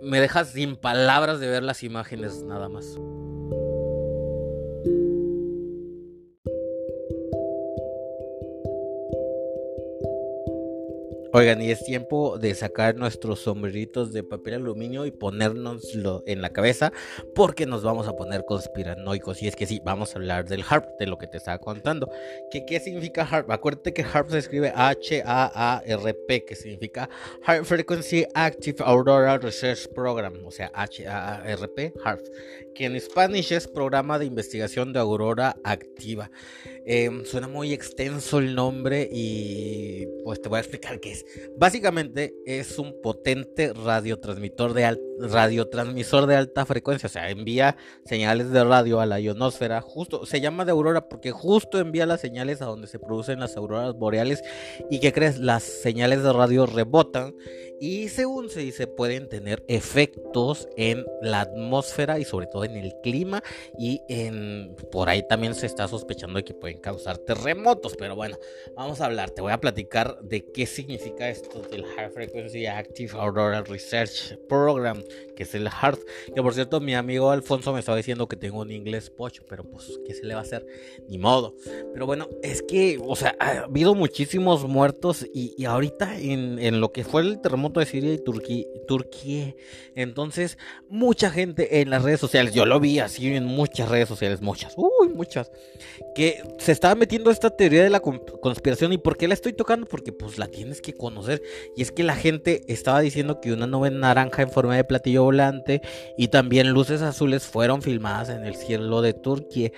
me 0.00 0.20
deja 0.20 0.44
sin 0.44 0.76
palabras 0.76 1.40
de 1.40 1.48
ver 1.48 1.62
las 1.62 1.82
imágenes 1.82 2.44
nada 2.44 2.68
más. 2.68 2.98
Oigan, 11.32 11.60
y 11.60 11.70
es 11.70 11.84
tiempo 11.84 12.38
de 12.38 12.54
sacar 12.54 12.96
nuestros 12.96 13.40
sombreritos 13.40 14.14
de 14.14 14.22
papel 14.22 14.54
aluminio 14.54 15.04
y 15.04 15.10
ponérnoslo 15.10 16.22
en 16.26 16.40
la 16.40 16.50
cabeza 16.50 16.90
porque 17.34 17.66
nos 17.66 17.82
vamos 17.82 18.08
a 18.08 18.16
poner 18.16 18.46
conspiranoicos. 18.46 19.42
Y 19.42 19.48
es 19.48 19.54
que 19.54 19.66
sí, 19.66 19.80
vamos 19.84 20.14
a 20.14 20.18
hablar 20.18 20.46
del 20.46 20.64
HARP, 20.66 20.98
de 20.98 21.06
lo 21.06 21.18
que 21.18 21.26
te 21.26 21.36
estaba 21.36 21.58
contando. 21.58 22.10
¿Qué, 22.50 22.64
qué 22.64 22.80
significa 22.80 23.28
HARP? 23.30 23.50
Acuérdate 23.50 23.92
que 23.92 24.02
HARP 24.02 24.30
se 24.30 24.38
escribe 24.38 24.72
H-A-A-R-P, 24.74 26.44
que 26.46 26.56
significa 26.56 27.10
High 27.42 27.64
Frequency 27.64 28.26
Active 28.34 28.78
Aurora 28.80 29.36
Research 29.36 29.88
Program, 29.88 30.34
o 30.46 30.50
sea, 30.50 30.70
H-A-A-R-P, 30.72 31.92
HARP, 32.02 32.20
que 32.78 32.84
en 32.84 33.00
Spanish 33.00 33.52
es 33.52 33.66
Programa 33.66 34.20
de 34.20 34.26
Investigación 34.26 34.92
de 34.92 35.00
Aurora 35.00 35.56
Activa. 35.64 36.30
Em, 36.86 37.24
suena 37.24 37.48
muy 37.48 37.72
extenso 37.72 38.38
el 38.38 38.54
nombre 38.54 39.08
y 39.12 40.06
pues 40.22 40.40
te 40.40 40.48
voy 40.48 40.58
a 40.58 40.60
explicar 40.60 41.00
qué 41.00 41.10
es. 41.10 41.26
Básicamente 41.56 42.34
es 42.46 42.78
un 42.78 43.02
potente 43.02 43.72
radiotransmisor 43.72 44.74
de, 44.74 44.96
radiotransmisor 45.18 46.26
de 46.26 46.36
alta 46.36 46.64
frecuencia, 46.66 47.08
o 47.08 47.10
sea, 47.10 47.30
envía 47.30 47.76
señales 48.04 48.50
de 48.52 48.62
radio 48.62 49.00
a 49.00 49.06
la 49.06 49.18
ionosfera, 49.18 49.80
justo, 49.80 50.24
se 50.24 50.40
llama 50.40 50.64
de 50.64 50.70
aurora 50.70 51.08
porque 51.08 51.32
justo 51.32 51.80
envía 51.80 52.06
las 52.06 52.20
señales 52.20 52.62
a 52.62 52.66
donde 52.66 52.86
se 52.86 53.00
producen 53.00 53.40
las 53.40 53.56
auroras 53.56 53.94
boreales 53.94 54.40
y 54.88 55.00
que 55.00 55.12
crees, 55.12 55.38
las 55.38 55.64
señales 55.64 56.22
de 56.22 56.32
radio 56.32 56.64
rebotan 56.64 57.34
y 57.80 58.08
según 58.08 58.50
se 58.50 58.60
dice 58.60 58.86
pueden 58.86 59.28
tener 59.28 59.64
efectos 59.68 60.68
en 60.76 61.04
la 61.22 61.42
atmósfera 61.42 62.18
y 62.18 62.24
sobre 62.24 62.46
todo 62.46 62.64
en 62.68 62.76
el 62.76 62.94
clima 63.02 63.42
y 63.78 64.00
en 64.08 64.76
por 64.90 65.08
ahí 65.08 65.26
también 65.26 65.54
se 65.54 65.66
está 65.66 65.88
sospechando 65.88 66.38
de 66.38 66.44
que 66.44 66.54
pueden 66.54 66.78
causar 66.78 67.18
terremotos, 67.18 67.96
pero 67.96 68.14
bueno, 68.16 68.36
vamos 68.76 69.00
a 69.00 69.06
hablar, 69.06 69.30
te 69.30 69.40
voy 69.40 69.52
a 69.52 69.60
platicar 69.60 70.18
de 70.22 70.44
qué 70.52 70.66
significa 70.66 71.28
esto 71.28 71.62
del 71.62 71.84
High 71.84 72.10
Frequency 72.10 72.66
Active 72.66 73.12
Auroral 73.12 73.64
Research 73.66 74.38
Program, 74.48 75.02
que 75.36 75.42
es 75.42 75.54
el 75.54 75.68
HART. 75.68 76.00
Que 76.34 76.42
por 76.42 76.54
cierto, 76.54 76.80
mi 76.80 76.94
amigo 76.94 77.30
Alfonso 77.30 77.72
me 77.72 77.80
estaba 77.80 77.96
diciendo 77.96 78.28
que 78.28 78.36
tengo 78.36 78.60
un 78.60 78.70
inglés 78.70 79.10
pocho, 79.10 79.44
pero 79.48 79.64
pues, 79.64 79.98
¿qué 80.06 80.14
se 80.14 80.24
le 80.24 80.34
va 80.34 80.40
a 80.40 80.42
hacer? 80.42 80.66
Ni 81.08 81.18
modo. 81.18 81.54
Pero 81.92 82.06
bueno, 82.06 82.28
es 82.42 82.62
que, 82.62 82.98
o 83.02 83.16
sea, 83.16 83.36
ha 83.38 83.64
habido 83.64 83.94
muchísimos 83.94 84.66
muertos 84.66 85.26
y, 85.32 85.64
ahorita 85.64 86.18
en, 86.18 86.58
en, 86.58 86.80
lo 86.80 86.92
que 86.92 87.04
fue 87.04 87.22
el 87.22 87.40
terremoto 87.40 87.80
de 87.80 87.86
Siria 87.86 88.14
y 88.14 88.18
Turquía, 88.86 89.54
entonces, 89.94 90.58
mucha 90.88 91.30
gente 91.30 91.80
en 91.80 91.90
las 91.90 92.02
redes 92.02 92.20
sociales, 92.20 92.47
yo 92.52 92.66
lo 92.66 92.80
vi 92.80 92.98
así 92.98 93.34
en 93.34 93.44
muchas 93.44 93.88
redes 93.88 94.08
sociales, 94.08 94.40
muchas, 94.40 94.74
uy, 94.76 95.08
muchas, 95.14 95.50
que 96.14 96.42
se 96.58 96.72
estaba 96.72 96.94
metiendo 96.94 97.30
esta 97.30 97.50
teoría 97.50 97.82
de 97.82 97.90
la 97.90 98.00
conspiración. 98.00 98.92
¿Y 98.92 98.98
por 98.98 99.16
qué 99.16 99.28
la 99.28 99.34
estoy 99.34 99.52
tocando? 99.52 99.86
Porque 99.86 100.12
pues 100.12 100.38
la 100.38 100.48
tienes 100.48 100.80
que 100.80 100.94
conocer. 100.94 101.42
Y 101.76 101.82
es 101.82 101.92
que 101.92 102.02
la 102.02 102.14
gente 102.14 102.62
estaba 102.68 103.00
diciendo 103.00 103.40
que 103.40 103.52
una 103.52 103.66
nube 103.66 103.90
naranja 103.90 104.42
en 104.42 104.50
forma 104.50 104.76
de 104.76 104.84
platillo 104.84 105.24
volante 105.24 105.80
y 106.16 106.28
también 106.28 106.70
luces 106.70 107.02
azules 107.02 107.46
fueron 107.46 107.82
filmadas 107.82 108.28
en 108.28 108.44
el 108.44 108.56
cielo 108.56 109.02
de 109.02 109.14
Turquía 109.14 109.70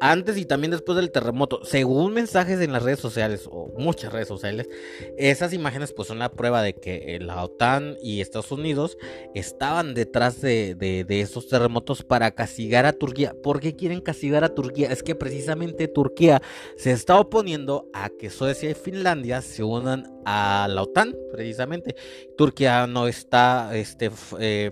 antes 0.00 0.36
y 0.36 0.44
también 0.44 0.70
después 0.70 0.96
del 0.96 1.10
terremoto, 1.10 1.64
según 1.64 2.12
mensajes 2.12 2.60
en 2.60 2.72
las 2.72 2.82
redes 2.82 3.00
sociales 3.00 3.48
o 3.50 3.72
muchas 3.76 4.12
redes 4.12 4.28
sociales, 4.28 4.68
esas 5.16 5.52
imágenes 5.52 5.92
pues 5.92 6.08
son 6.08 6.18
la 6.18 6.30
prueba 6.30 6.62
de 6.62 6.74
que 6.74 7.16
eh, 7.16 7.20
la 7.20 7.42
OTAN 7.42 7.96
y 8.02 8.20
Estados 8.20 8.52
Unidos 8.52 8.98
estaban 9.34 9.94
detrás 9.94 10.40
de, 10.40 10.74
de, 10.74 11.20
esos 11.20 11.48
terremotos 11.48 12.02
para 12.02 12.32
castigar 12.32 12.86
a 12.86 12.92
Turquía. 12.92 13.34
¿Por 13.42 13.60
qué 13.60 13.76
quieren 13.76 14.00
castigar 14.00 14.44
a 14.44 14.54
Turquía? 14.54 14.90
Es 14.90 15.02
que 15.02 15.14
precisamente 15.14 15.88
Turquía 15.88 16.42
se 16.76 16.92
está 16.92 17.18
oponiendo 17.18 17.88
a 17.92 18.10
que 18.10 18.30
Suecia 18.30 18.70
y 18.70 18.74
Finlandia 18.74 19.42
se 19.42 19.62
unan 19.62 20.12
a 20.24 20.66
la 20.68 20.82
OTAN, 20.82 21.14
precisamente. 21.32 21.94
Turquía 22.36 22.86
no 22.86 23.06
está, 23.06 23.76
este, 23.76 24.10
eh, 24.38 24.70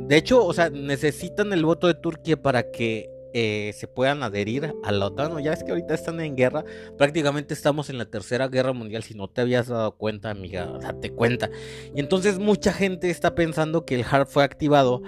de 0.00 0.16
hecho, 0.16 0.44
o 0.44 0.52
sea, 0.52 0.70
necesitan 0.70 1.52
el 1.52 1.64
voto 1.64 1.86
de 1.86 1.94
Turquía 1.94 2.40
para 2.40 2.70
que 2.70 3.10
eh, 3.34 3.72
se 3.76 3.86
puedan 3.86 4.22
adherir 4.22 4.74
a 4.82 4.92
la 4.92 5.06
OTAN. 5.06 5.42
Ya 5.42 5.52
es 5.52 5.64
que 5.64 5.70
ahorita 5.70 5.94
están 5.94 6.20
en 6.20 6.36
guerra. 6.36 6.64
Prácticamente 6.98 7.54
estamos 7.54 7.90
en 7.90 7.98
la 7.98 8.06
tercera 8.06 8.48
guerra 8.48 8.72
mundial. 8.72 9.02
Si 9.02 9.14
no 9.14 9.28
te 9.28 9.40
habías 9.40 9.68
dado 9.68 9.96
cuenta, 9.96 10.30
amiga, 10.30 10.66
date 10.80 11.10
cuenta. 11.10 11.50
Y 11.94 12.00
entonces 12.00 12.38
mucha 12.38 12.72
gente 12.72 13.10
está 13.10 13.34
pensando 13.34 13.84
que 13.84 13.96
el 13.96 14.04
HARP 14.04 14.28
fue 14.28 14.44
activado 14.44 15.02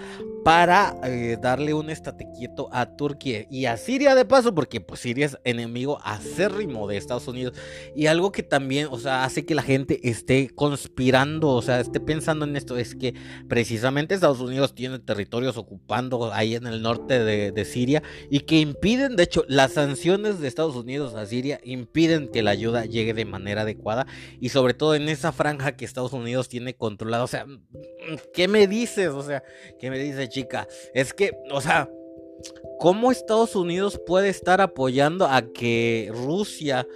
para 0.45 0.97
eh, 1.05 1.37
darle 1.41 1.73
un 1.73 1.89
estate 1.89 2.27
quieto 2.37 2.69
a 2.73 2.97
Turquía 2.97 3.47
y 3.49 3.67
a 3.67 3.77
Siria 3.77 4.15
de 4.15 4.25
paso, 4.25 4.55
porque 4.55 4.81
pues 4.81 5.01
Siria 5.01 5.27
es 5.27 5.39
enemigo 5.45 6.01
acérrimo 6.03 6.89
de 6.89 6.97
Estados 6.97 7.29
Unidos. 7.29 7.57
Y 7.95 8.07
algo 8.07 8.33
que 8.33 8.43
también, 8.43 8.89
o 8.91 8.99
sea, 8.99 9.25
hace 9.25 9.45
que 9.45 9.55
la 9.55 9.63
gente 9.63 10.09
esté 10.09 10.51
conspirando, 10.51 11.51
o 11.51 11.63
sea, 11.63 11.81
esté 11.81 12.01
pensando 12.01 12.45
en 12.45 12.57
esto, 12.57 12.77
es 12.77 12.95
que 12.95 13.15
precisamente 13.49 14.15
Estados 14.15 14.41
Unidos 14.41 14.75
tiene 14.75 14.99
territorios 14.99 15.57
ocupando 15.57 16.33
ahí 16.33 16.55
en 16.55 16.67
el 16.67 16.83
norte 16.83 17.23
de, 17.23 17.53
de 17.53 17.65
Siria 17.65 18.03
y 18.31 18.41
que 18.41 18.59
impiden, 18.59 19.17
de 19.17 19.25
hecho, 19.25 19.45
las 19.49 19.73
sanciones 19.73 20.41
de 20.41 20.49
Estados 20.49 20.77
Unidos 20.77 21.15
a 21.15 21.27
Siria 21.27 21.61
impiden 21.63 22.29
que 22.29 22.43
la 22.43 22.51
ayuda 22.51 22.85
llegue 22.85 23.15
de 23.15 23.25
manera 23.25 23.63
adecuada 23.63 24.07
y 24.41 24.49
sobre 24.49 24.75
todo 24.75 24.95
en 24.95 25.09
esa 25.09 25.33
franja 25.33 25.77
que 25.77 25.85
Estados 25.85 26.13
Unidos 26.13 26.49
tiene 26.49 26.75
controlada. 26.75 27.25
O 27.25 27.29
sea, 27.29 27.47
¿qué 28.33 28.49
me 28.49 28.67
dices? 28.67 29.09
O 29.09 29.23
sea, 29.23 29.43
¿qué 29.79 29.91
me 29.91 29.99
dices? 29.99 30.23
chica. 30.29 30.67
Es 30.95 31.13
que, 31.15 31.33
o 31.51 31.61
sea, 31.61 31.89
¿cómo 32.79 33.13
Estados 33.13 33.55
Unidos 33.55 34.01
puede 34.07 34.29
estar 34.29 34.61
apoyando 34.61 35.27
a 35.27 35.43
que 35.53 36.11
Rusia 36.13 36.87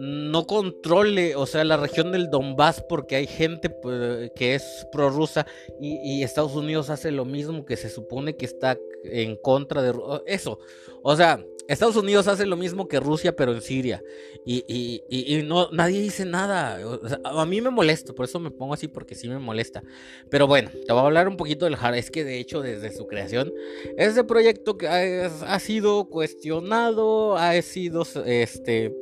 no 0.00 0.46
controle, 0.46 1.34
o 1.34 1.44
sea, 1.44 1.64
la 1.64 1.76
región 1.76 2.12
del 2.12 2.30
Donbass 2.30 2.84
porque 2.88 3.16
hay 3.16 3.26
gente 3.26 3.68
pues, 3.68 4.30
que 4.36 4.54
es 4.54 4.86
prorrusa 4.92 5.44
y, 5.80 5.98
y 6.18 6.22
Estados 6.22 6.54
Unidos 6.54 6.88
hace 6.88 7.10
lo 7.10 7.24
mismo 7.24 7.64
que 7.64 7.76
se 7.76 7.90
supone 7.90 8.36
que 8.36 8.46
está 8.46 8.78
en 9.02 9.34
contra 9.36 9.82
de 9.82 9.92
eso. 10.26 10.60
O 11.02 11.16
sea, 11.16 11.44
Estados 11.68 11.96
Unidos 11.96 12.28
hace 12.28 12.46
lo 12.46 12.56
mismo 12.56 12.88
que 12.88 12.98
Rusia, 12.98 13.36
pero 13.36 13.52
en 13.52 13.60
Siria. 13.60 14.02
Y, 14.46 15.42
no, 15.44 15.68
nadie 15.70 16.00
dice 16.00 16.24
nada. 16.24 16.80
a 17.24 17.44
mí 17.44 17.60
me 17.60 17.68
molesta, 17.68 18.14
por 18.14 18.24
eso 18.24 18.40
me 18.40 18.50
pongo 18.50 18.72
así, 18.72 18.88
porque 18.88 19.14
sí 19.14 19.28
me 19.28 19.38
molesta. 19.38 19.82
Pero 20.30 20.46
bueno, 20.46 20.70
te 20.70 20.92
voy 20.92 21.02
a 21.02 21.04
hablar 21.04 21.28
un 21.28 21.36
poquito 21.36 21.66
del 21.66 21.74
HAR. 21.74 21.94
Es 21.94 22.10
que 22.10 22.24
de 22.24 22.38
hecho, 22.38 22.62
desde 22.62 22.90
su 22.90 23.06
creación, 23.06 23.52
este 23.98 24.24
proyecto 24.24 24.78
que 24.78 24.88
ha 24.88 25.60
sido 25.60 26.08
cuestionado, 26.08 27.36
ha 27.36 27.60
sido 27.60 28.04
este 28.24 28.94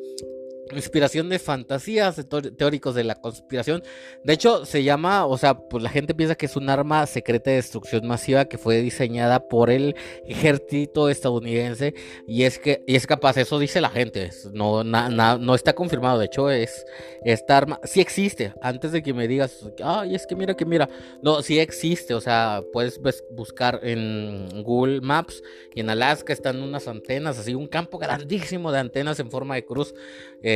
inspiración 0.73 1.29
de 1.29 1.39
fantasías, 1.39 2.17
de 2.17 2.25
teóricos 2.25 2.95
de 2.95 3.05
la 3.05 3.15
conspiración. 3.15 3.83
De 4.25 4.33
hecho, 4.33 4.65
se 4.65 4.83
llama, 4.83 5.27
o 5.27 5.39
sea, 5.39 5.55
pues 5.55 5.83
la 5.83 5.91
gente 5.91 6.15
piensa 6.15 6.35
que 6.35 6.47
es 6.47 6.57
un 6.57 6.69
arma 6.69 7.07
secreta 7.07 7.51
de 7.51 7.57
destrucción 7.57 8.07
masiva 8.07 8.47
que 8.47 8.59
fue 8.59 8.81
diseñada 8.81 9.49
por 9.49 9.71
el 9.71 9.95
ejército 10.27 11.09
estadounidense 11.09 11.95
y 12.27 12.43
es 12.43 12.59
que 12.59 12.83
y 12.87 12.97
es 12.97 13.07
capaz, 13.07 13.37
eso 13.37 13.59
dice 13.59 13.81
la 13.81 13.91
gente, 13.91 14.31
no, 14.53 14.85
no 14.85 15.55
está 15.55 15.75
confirmado, 15.75 16.19
de 16.19 16.27
hecho 16.27 16.51
es 16.51 16.85
esta 17.25 17.57
arma, 17.57 17.81
sí 17.85 18.01
existe, 18.01 18.53
antes 18.61 18.93
de 18.93 19.03
que 19.03 19.13
me 19.15 19.29
digas, 19.29 19.69
ay, 19.83 20.15
es 20.15 20.27
que 20.27 20.37
mira 20.37 20.55
que 20.55 20.65
mira, 20.65 20.89
no, 21.23 21.43
sí 21.43 21.59
existe, 21.59 22.15
o 22.15 22.21
sea, 22.21 22.63
puedes 22.73 23.01
buscar 23.31 23.81
en 23.83 24.63
Google 24.63 25.01
Maps 25.01 25.43
y 25.75 25.81
en 25.81 25.91
Alaska 25.91 26.33
están 26.33 26.63
unas 26.63 26.89
antenas, 26.89 27.39
así 27.39 27.55
un 27.55 27.67
campo 27.67 27.99
grandísimo 27.99 28.73
de 28.73 28.79
antenas 28.79 29.19
en 29.21 29.31
forma 29.31 29.55
de 29.55 29.65
cruz 29.65 29.95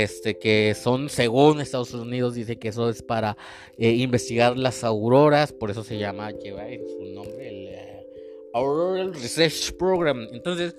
este, 0.03 0.39
que 0.39 0.75
son, 0.75 1.09
según 1.09 1.61
Estados 1.61 1.93
Unidos, 1.95 2.35
dice 2.35 2.59
que 2.59 2.69
eso 2.69 2.89
es 2.89 3.03
para 3.03 3.37
eh, 3.79 3.91
investigar 3.91 4.57
las 4.57 4.85
auroras, 4.85 5.53
por 5.53 5.71
eso 5.71 5.85
se 5.85 5.99
llama, 5.99 6.31
lleva 6.31 6.69
en 6.69 6.87
su 6.89 7.05
nombre 7.15 7.49
el 7.49 7.69
eh, 7.69 8.07
Auroral 8.55 9.15
Research 9.15 9.77
Program. 9.77 10.27
Entonces, 10.33 10.75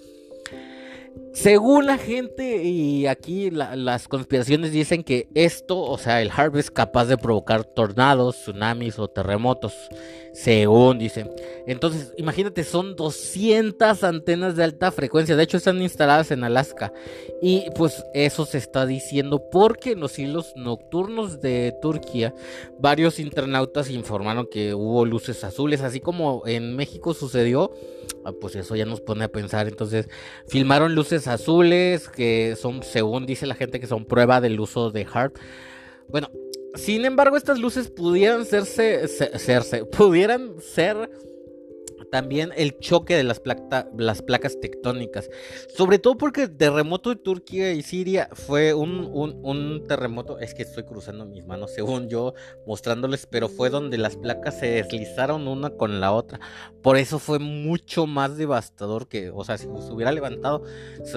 según 1.34 1.86
la 1.86 1.98
gente 1.98 2.64
y 2.64 3.08
aquí 3.08 3.52
las 3.52 4.08
conspiraciones 4.08 4.72
dicen 4.72 5.04
que 5.04 5.28
esto, 5.34 5.80
o 5.80 5.98
sea, 5.98 6.22
el 6.22 6.30
HARP 6.30 6.58
es 6.58 6.70
capaz 6.70 7.06
de 7.06 7.18
provocar 7.18 7.64
tornados, 7.64 8.38
tsunamis 8.42 9.00
o 9.00 9.08
terremotos, 9.08 9.74
según 10.34 10.98
dicen. 10.98 11.30
Entonces, 11.68 12.14
imagínate, 12.18 12.64
son 12.64 12.96
200 12.96 14.04
antenas 14.04 14.56
de 14.56 14.64
alta 14.64 14.92
frecuencia, 14.92 15.36
de 15.36 15.44
hecho 15.44 15.58
están 15.58 15.82
instaladas 15.82 16.32
en 16.32 16.44
Alaska. 16.44 16.92
Y 17.42 17.66
pues 17.76 18.04
eso 18.14 18.46
se 18.46 18.58
está 18.58 18.86
diciendo 18.86 19.44
porque 19.52 19.92
en 19.92 20.00
los 20.00 20.18
hilos 20.20 20.54
nocturnos 20.56 21.42
de 21.42 21.76
Turquía, 21.82 22.34
varios 22.80 23.20
internautas 23.20 23.90
informaron 23.90 24.48
que 24.50 24.74
hubo 24.74 25.06
luces 25.06 25.44
azules, 25.44 25.82
así 25.82 26.00
como 26.00 26.44
en 26.46 26.76
México 26.76 27.14
sucedió. 27.14 27.72
Ah, 28.24 28.32
pues 28.40 28.56
eso 28.56 28.76
ya 28.76 28.86
nos 28.86 29.02
pone 29.02 29.24
a 29.24 29.32
pensar. 29.32 29.68
Entonces, 29.68 30.08
filmaron 30.48 30.96
luces 30.96 31.28
azules 31.28 32.08
que 32.10 32.56
son, 32.56 32.84
según 32.84 33.26
dice 33.26 33.46
la 33.48 33.56
gente, 33.56 33.80
que 33.80 33.88
son 33.88 34.06
prueba 34.06 34.42
del 34.42 34.60
uso 34.60 34.92
de 34.92 35.08
HARP. 35.12 35.38
Bueno, 36.08 36.30
sin 36.76 37.06
embargo, 37.06 37.38
estas 37.38 37.60
luces 37.60 37.90
pudieran 37.90 38.46
serse, 38.46 39.08
serse, 39.08 39.86
pudieran 39.86 40.56
ser 40.62 41.10
también 42.12 42.52
el 42.56 42.78
choque 42.78 43.16
de 43.16 43.24
las, 43.24 43.42
las 43.98 44.22
placas 44.22 44.60
tectónicas. 44.60 45.30
Sobre 45.74 45.98
todo 45.98 46.18
porque 46.18 46.44
el 46.44 46.56
terremoto 46.56 47.10
de 47.10 47.16
Turquía 47.16 47.72
y 47.72 47.82
Siria 47.82 48.30
fue 48.34 48.74
un, 48.74 49.10
un, 49.12 49.84
terremoto, 49.88 50.38
es 50.38 50.54
que 50.54 50.62
estoy 50.64 50.84
cruzando 50.84 51.26
mis 51.26 51.46
manos 51.46 51.74
según 51.74 52.10
yo 52.10 52.34
mostrándoles, 52.68 53.26
pero 53.26 53.48
fue 53.48 53.70
donde 53.70 53.98
las 53.98 54.18
placas 54.18 54.60
se 54.60 54.68
deslizaron 54.68 55.48
una 55.48 55.72
con 55.72 56.00
la 56.00 56.12
otra. 56.12 56.40
Por 56.84 56.98
eso 56.98 57.18
fue 57.18 57.40
mucho 57.40 58.06
más 58.06 58.38
devastador 58.38 59.08
que, 59.08 59.32
o 59.34 59.44
sea, 59.44 59.58
si 59.58 59.66
se 59.66 59.92
hubiera 59.92 60.12
levantado, 60.12 60.64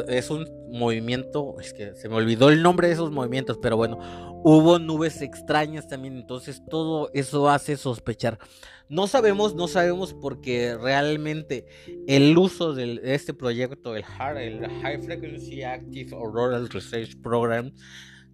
es 0.08 0.30
un 0.30 0.48
movimiento, 0.70 1.56
es 1.60 1.74
que 1.74 1.94
se 1.96 2.08
me 2.08 2.16
olvidó 2.16 2.48
el 2.48 2.62
nombre 2.62 2.88
de 2.88 2.94
esos 2.94 3.10
movimientos, 3.10 3.58
pero 3.60 3.76
bueno, 3.76 3.98
hubo 4.44 4.78
nubes 4.78 5.22
extrañas 5.22 5.88
también, 5.88 6.18
entonces 6.18 6.62
todo 6.68 7.10
eso 7.14 7.48
hace 7.48 7.78
sospechar. 7.78 8.38
No 8.90 9.06
sabemos, 9.06 9.54
no 9.54 9.66
sabemos 9.68 10.12
porque 10.12 10.76
realmente 10.76 11.64
el 12.06 12.36
uso 12.36 12.74
de 12.74 13.00
este 13.02 13.32
proyecto, 13.32 13.96
el 13.96 14.04
el 14.36 14.68
High 14.82 15.02
Frequency 15.02 15.62
Active 15.62 16.14
Auroral 16.14 16.68
Research 16.68 17.18
Program, 17.22 17.72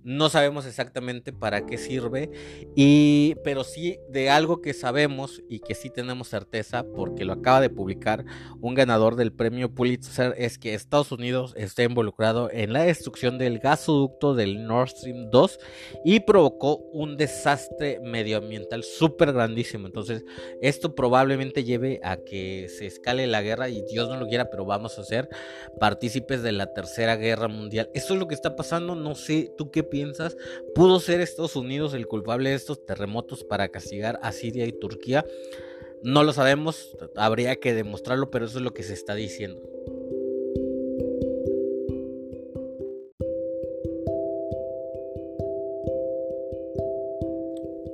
no 0.04 0.28
sabemos 0.28 0.66
exactamente 0.66 1.32
para 1.32 1.66
qué 1.66 1.78
sirve, 1.78 2.30
y, 2.74 3.34
pero 3.44 3.64
sí 3.64 3.98
de 4.08 4.30
algo 4.30 4.60
que 4.60 4.72
sabemos 4.72 5.42
y 5.48 5.60
que 5.60 5.74
sí 5.74 5.90
tenemos 5.90 6.28
certeza, 6.28 6.84
porque 6.84 7.24
lo 7.24 7.34
acaba 7.34 7.60
de 7.60 7.70
publicar 7.70 8.24
un 8.60 8.74
ganador 8.74 9.16
del 9.16 9.32
premio 9.32 9.74
Pulitzer, 9.74 10.34
es 10.38 10.58
que 10.58 10.74
Estados 10.74 11.12
Unidos 11.12 11.54
está 11.56 11.82
involucrado 11.82 12.50
en 12.50 12.72
la 12.72 12.82
destrucción 12.82 13.38
del 13.38 13.58
gasoducto 13.58 14.34
del 14.34 14.66
Nord 14.66 14.88
Stream 14.90 15.30
2 15.30 15.58
y 16.04 16.20
provocó 16.20 16.76
un 16.92 17.16
desastre 17.16 18.00
medioambiental 18.02 18.84
súper 18.84 19.32
grandísimo. 19.32 19.86
Entonces, 19.86 20.24
esto 20.60 20.94
probablemente 20.94 21.64
lleve 21.64 22.00
a 22.02 22.16
que 22.16 22.68
se 22.68 22.86
escale 22.86 23.26
la 23.26 23.42
guerra, 23.42 23.68
y 23.68 23.82
Dios 23.82 24.08
no 24.08 24.16
lo 24.16 24.26
quiera, 24.26 24.50
pero 24.50 24.64
vamos 24.64 24.98
a 24.98 25.04
ser 25.04 25.28
partícipes 25.78 26.42
de 26.42 26.52
la 26.52 26.72
tercera 26.72 27.16
guerra 27.16 27.48
mundial. 27.48 27.90
Esto 27.94 28.14
es 28.14 28.20
lo 28.20 28.28
que 28.28 28.34
está 28.34 28.56
pasando, 28.56 28.94
no 28.94 29.14
sé, 29.14 29.52
tú 29.56 29.70
qué 29.70 29.82
piensas? 29.90 30.36
¿Pudo 30.74 31.00
ser 31.00 31.20
Estados 31.20 31.56
Unidos 31.56 31.94
el 31.94 32.06
culpable 32.06 32.50
de 32.50 32.56
estos 32.56 32.84
terremotos 32.84 33.44
para 33.44 33.68
castigar 33.68 34.18
a 34.22 34.32
Siria 34.32 34.66
y 34.66 34.72
Turquía? 34.72 35.26
No 36.02 36.24
lo 36.24 36.32
sabemos, 36.32 36.96
habría 37.16 37.56
que 37.56 37.74
demostrarlo, 37.74 38.30
pero 38.30 38.46
eso 38.46 38.58
es 38.58 38.64
lo 38.64 38.72
que 38.72 38.82
se 38.82 38.94
está 38.94 39.14
diciendo. 39.14 39.60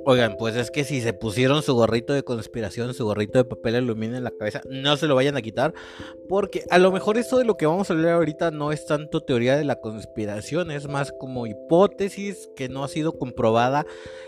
Oigan, 0.09 0.37
pues 0.37 0.55
es 0.55 0.71
que 0.71 0.85
si 0.85 1.01
se 1.01 1.11
pusieron 1.11 1.61
su 1.61 1.75
gorrito 1.75 2.13
de 2.13 2.23
conspiración, 2.23 2.93
su 2.93 3.03
gorrito 3.03 3.39
de 3.39 3.43
papel 3.43 3.75
aluminio 3.75 4.15
en 4.15 4.23
la 4.23 4.31
cabeza, 4.31 4.61
no 4.69 4.95
se 4.95 5.05
lo 5.05 5.15
vayan 5.15 5.35
a 5.35 5.41
quitar, 5.41 5.73
porque 6.29 6.63
a 6.69 6.77
lo 6.77 6.93
mejor 6.93 7.17
esto 7.17 7.37
de 7.37 7.43
lo 7.43 7.57
que 7.57 7.65
vamos 7.65 7.89
a 7.89 7.93
hablar 7.93 8.13
ahorita 8.13 8.51
no 8.51 8.71
es 8.71 8.85
tanto 8.85 9.19
teoría 9.19 9.57
de 9.57 9.65
la 9.65 9.81
conspiración, 9.81 10.71
es 10.71 10.87
más 10.87 11.11
como 11.11 11.45
hipótesis 11.45 12.49
que 12.55 12.69
no 12.69 12.85
ha 12.85 12.87
sido 12.87 13.17
comprobada 13.17 13.85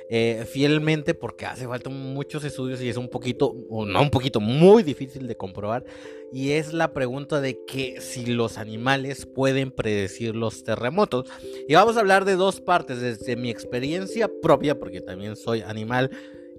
eh, 0.09 0.45
fielmente, 0.51 1.13
porque 1.13 1.45
hace 1.45 1.65
falta 1.65 1.89
muchos 1.89 2.43
estudios 2.43 2.81
y 2.81 2.89
es 2.89 2.97
un 2.97 3.07
poquito, 3.07 3.55
o 3.69 3.85
no 3.85 4.01
un 4.01 4.09
poquito, 4.09 4.41
muy 4.41 4.83
difícil 4.83 5.27
de 5.27 5.37
comprobar 5.37 5.85
y 6.31 6.51
es 6.51 6.73
la 6.73 6.93
pregunta 6.93 7.41
de 7.41 7.59
que 7.65 8.01
si 8.01 8.25
los 8.25 8.57
animales 8.57 9.25
pueden 9.25 9.71
predecir 9.71 10.35
los 10.35 10.63
terremotos. 10.63 11.29
Y 11.67 11.73
vamos 11.73 11.97
a 11.97 12.01
hablar 12.01 12.25
de 12.25 12.35
dos 12.35 12.61
partes, 12.61 13.01
desde 13.01 13.35
mi 13.35 13.49
experiencia 13.49 14.29
propia, 14.41 14.77
porque 14.77 15.01
también 15.01 15.35
soy 15.35 15.61
animal, 15.61 16.09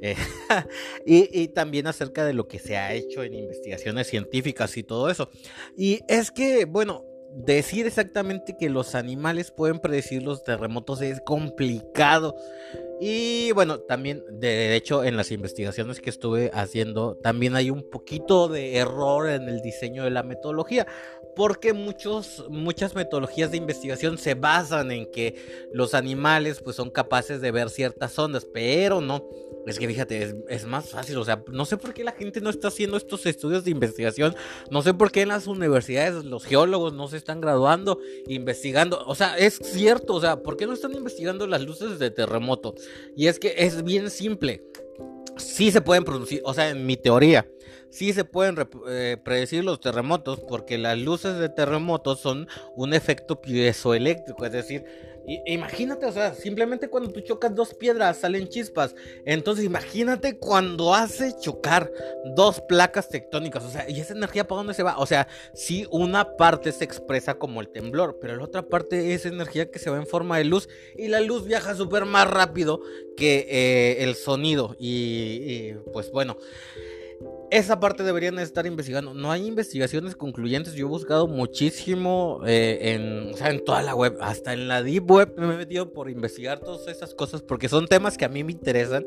eh, 0.02 0.16
y, 1.06 1.28
y, 1.40 1.48
también 1.48 1.86
acerca 1.86 2.24
de 2.24 2.32
lo 2.32 2.48
que 2.48 2.58
se 2.58 2.76
ha 2.76 2.94
hecho 2.94 3.22
en 3.22 3.34
investigaciones 3.34 4.06
científicas 4.06 4.76
y 4.76 4.82
todo 4.82 5.10
eso. 5.10 5.30
Y 5.76 6.00
es 6.08 6.30
que, 6.30 6.64
bueno, 6.64 7.04
decir 7.34 7.86
exactamente 7.86 8.56
que 8.58 8.70
los 8.70 8.94
animales 8.94 9.50
pueden 9.50 9.78
predecir 9.78 10.22
los 10.22 10.42
terremotos 10.42 11.00
es 11.02 11.20
complicado. 11.20 12.34
Y 13.02 13.52
bueno, 13.52 13.80
también, 13.80 14.22
de 14.30 14.76
hecho, 14.76 15.04
en 15.04 15.16
las 15.16 15.30
investigaciones 15.30 16.00
que 16.00 16.10
estuve 16.10 16.50
haciendo, 16.52 17.16
también 17.16 17.56
hay 17.56 17.70
un 17.70 17.88
poquito 17.88 18.46
de 18.46 18.76
error 18.76 19.30
en 19.30 19.48
el 19.48 19.62
diseño 19.62 20.04
de 20.04 20.10
la 20.10 20.22
metodología, 20.22 20.86
porque 21.34 21.72
muchos, 21.72 22.44
muchas 22.50 22.94
metodologías 22.94 23.50
de 23.50 23.56
investigación 23.56 24.18
se 24.18 24.34
basan 24.34 24.90
en 24.90 25.10
que 25.10 25.36
los 25.72 25.94
animales 25.94 26.60
pues, 26.60 26.76
son 26.76 26.90
capaces 26.90 27.40
de 27.40 27.50
ver 27.50 27.70
ciertas 27.70 28.18
ondas, 28.18 28.44
pero 28.44 29.00
no. 29.00 29.26
Es 29.66 29.78
que 29.78 29.86
fíjate, 29.86 30.36
es, 30.48 30.64
más 30.64 30.88
fácil, 30.88 31.18
o 31.18 31.24
sea, 31.24 31.44
no 31.52 31.64
sé 31.66 31.76
por 31.76 31.92
qué 31.92 32.02
la 32.02 32.12
gente 32.12 32.40
no 32.40 32.48
está 32.48 32.68
haciendo 32.68 32.96
estos 32.96 33.26
estudios 33.26 33.62
de 33.64 33.70
investigación, 33.70 34.34
no 34.70 34.80
sé 34.82 34.94
por 34.94 35.12
qué 35.12 35.22
en 35.22 35.28
las 35.28 35.46
universidades 35.46 36.24
los 36.24 36.44
geólogos 36.44 36.94
no 36.94 37.08
se 37.08 37.18
están 37.18 37.40
graduando, 37.40 38.00
investigando, 38.26 39.04
o 39.06 39.14
sea, 39.14 39.36
es 39.36 39.60
cierto, 39.62 40.14
o 40.14 40.20
sea, 40.20 40.42
¿por 40.42 40.56
qué 40.56 40.66
no 40.66 40.72
están 40.72 40.94
investigando 40.94 41.46
las 41.46 41.62
luces 41.62 41.98
de 41.98 42.10
terremoto? 42.10 42.74
Y 43.16 43.26
es 43.26 43.38
que 43.38 43.54
es 43.56 43.82
bien 43.84 44.10
simple. 44.10 44.62
Sí 45.36 45.70
se 45.70 45.80
pueden 45.80 46.04
producir, 46.04 46.42
o 46.44 46.52
sea, 46.52 46.68
en 46.68 46.84
mi 46.84 46.96
teoría, 46.96 47.46
sí 47.90 48.12
se 48.12 48.24
pueden 48.24 48.56
eh, 48.88 49.16
predecir 49.24 49.64
los 49.64 49.80
terremotos 49.80 50.40
porque 50.40 50.78
las 50.78 50.98
luces 50.98 51.38
de 51.38 51.48
terremotos 51.48 52.20
son 52.20 52.46
un 52.76 52.94
efecto 52.94 53.40
piezoeléctrico, 53.40 54.44
es 54.44 54.52
decir, 54.52 54.84
imagínate, 55.46 56.06
o 56.06 56.12
sea, 56.12 56.34
simplemente 56.34 56.88
cuando 56.88 57.10
tú 57.10 57.20
chocas 57.20 57.54
dos 57.54 57.74
piedras 57.74 58.18
salen 58.18 58.48
chispas. 58.48 58.94
Entonces 59.24 59.64
imagínate 59.64 60.38
cuando 60.38 60.94
hace 60.94 61.34
chocar 61.38 61.90
dos 62.36 62.60
placas 62.62 63.08
tectónicas, 63.08 63.64
o 63.64 63.70
sea, 63.70 63.88
¿y 63.88 64.00
esa 64.00 64.14
energía 64.14 64.46
para 64.46 64.58
dónde 64.58 64.74
se 64.74 64.82
va? 64.82 64.98
O 64.98 65.06
sea, 65.06 65.28
sí, 65.54 65.86
una 65.90 66.36
parte 66.36 66.72
se 66.72 66.84
expresa 66.84 67.34
como 67.34 67.60
el 67.60 67.68
temblor, 67.68 68.18
pero 68.20 68.36
la 68.36 68.44
otra 68.44 68.62
parte 68.62 69.14
es 69.14 69.26
energía 69.26 69.70
que 69.70 69.78
se 69.78 69.90
va 69.90 69.96
en 69.96 70.06
forma 70.06 70.38
de 70.38 70.44
luz 70.44 70.68
y 70.96 71.08
la 71.08 71.20
luz 71.20 71.46
viaja 71.46 71.74
súper 71.74 72.04
más 72.04 72.28
rápido 72.28 72.80
que 73.16 73.46
eh, 73.48 74.04
el 74.04 74.14
sonido. 74.14 74.76
y 74.78 75.74
pues 75.92 76.10
bueno. 76.10 76.36
Esa 77.50 77.80
parte 77.80 78.04
deberían 78.04 78.38
estar 78.38 78.66
investigando. 78.66 79.12
No 79.12 79.32
hay 79.32 79.46
investigaciones 79.46 80.14
concluyentes. 80.14 80.74
Yo 80.74 80.86
he 80.86 80.88
buscado 80.88 81.26
muchísimo 81.26 82.40
eh, 82.46 82.94
en, 82.94 83.32
en 83.44 83.64
toda 83.64 83.82
la 83.82 83.94
web, 83.94 84.16
hasta 84.20 84.52
en 84.52 84.68
la 84.68 84.82
deep 84.82 85.10
web 85.10 85.34
me 85.36 85.54
he 85.54 85.56
metido 85.56 85.92
por 85.92 86.08
investigar 86.08 86.60
todas 86.60 86.86
esas 86.86 87.14
cosas 87.14 87.42
porque 87.42 87.68
son 87.68 87.88
temas 87.88 88.16
que 88.16 88.24
a 88.24 88.28
mí 88.28 88.44
me 88.44 88.52
interesan 88.52 89.04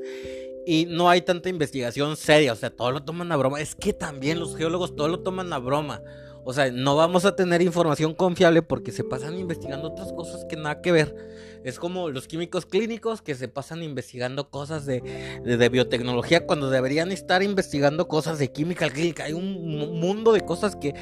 y 0.66 0.86
no 0.86 1.10
hay 1.10 1.22
tanta 1.22 1.50
investigación 1.50 2.18
seria. 2.18 2.54
O 2.54 2.56
sea, 2.56 2.70
todo 2.70 2.92
lo 2.92 3.04
toman 3.04 3.32
a 3.32 3.38
broma. 3.38 3.62
Es 3.62 3.76
que 3.76 3.94
también 3.94 4.40
los 4.40 4.56
geólogos 4.56 4.96
todo 4.96 5.08
lo 5.08 5.22
toman 5.22 5.52
a 5.54 5.60
broma. 5.60 6.02
O 6.46 6.54
sea, 6.54 6.70
no 6.72 6.96
vamos 6.96 7.26
a 7.26 7.36
tener 7.36 7.62
información 7.62 8.14
confiable 8.14 8.62
porque 8.62 8.92
se 8.92 9.04
pasan 9.04 9.38
investigando 9.40 9.90
otras 9.90 10.12
cosas 10.12 10.46
que 10.50 10.58
nada 10.58 10.82
que 10.82 10.92
ver. 10.92 11.16
Es 11.64 11.80
como 11.80 12.10
los 12.10 12.28
químicos 12.28 12.66
clínicos 12.66 13.22
que 13.22 13.36
se 13.36 13.48
pasan 13.48 13.84
investigando 13.84 14.50
cosas 14.50 14.86
de, 14.86 15.02
biotecnología 15.72 16.46
cuando 16.46 16.70
deberían 16.70 17.12
estar 17.12 17.42
investigando 17.42 18.08
cosas 18.08 18.40
de 18.40 18.52
química 18.52 18.90
clínica. 18.90 19.26
Hay 19.26 19.34
un 19.34 20.00
mundo 20.00 20.34
de 20.34 20.42
cosas 20.42 20.76
que 20.76 20.94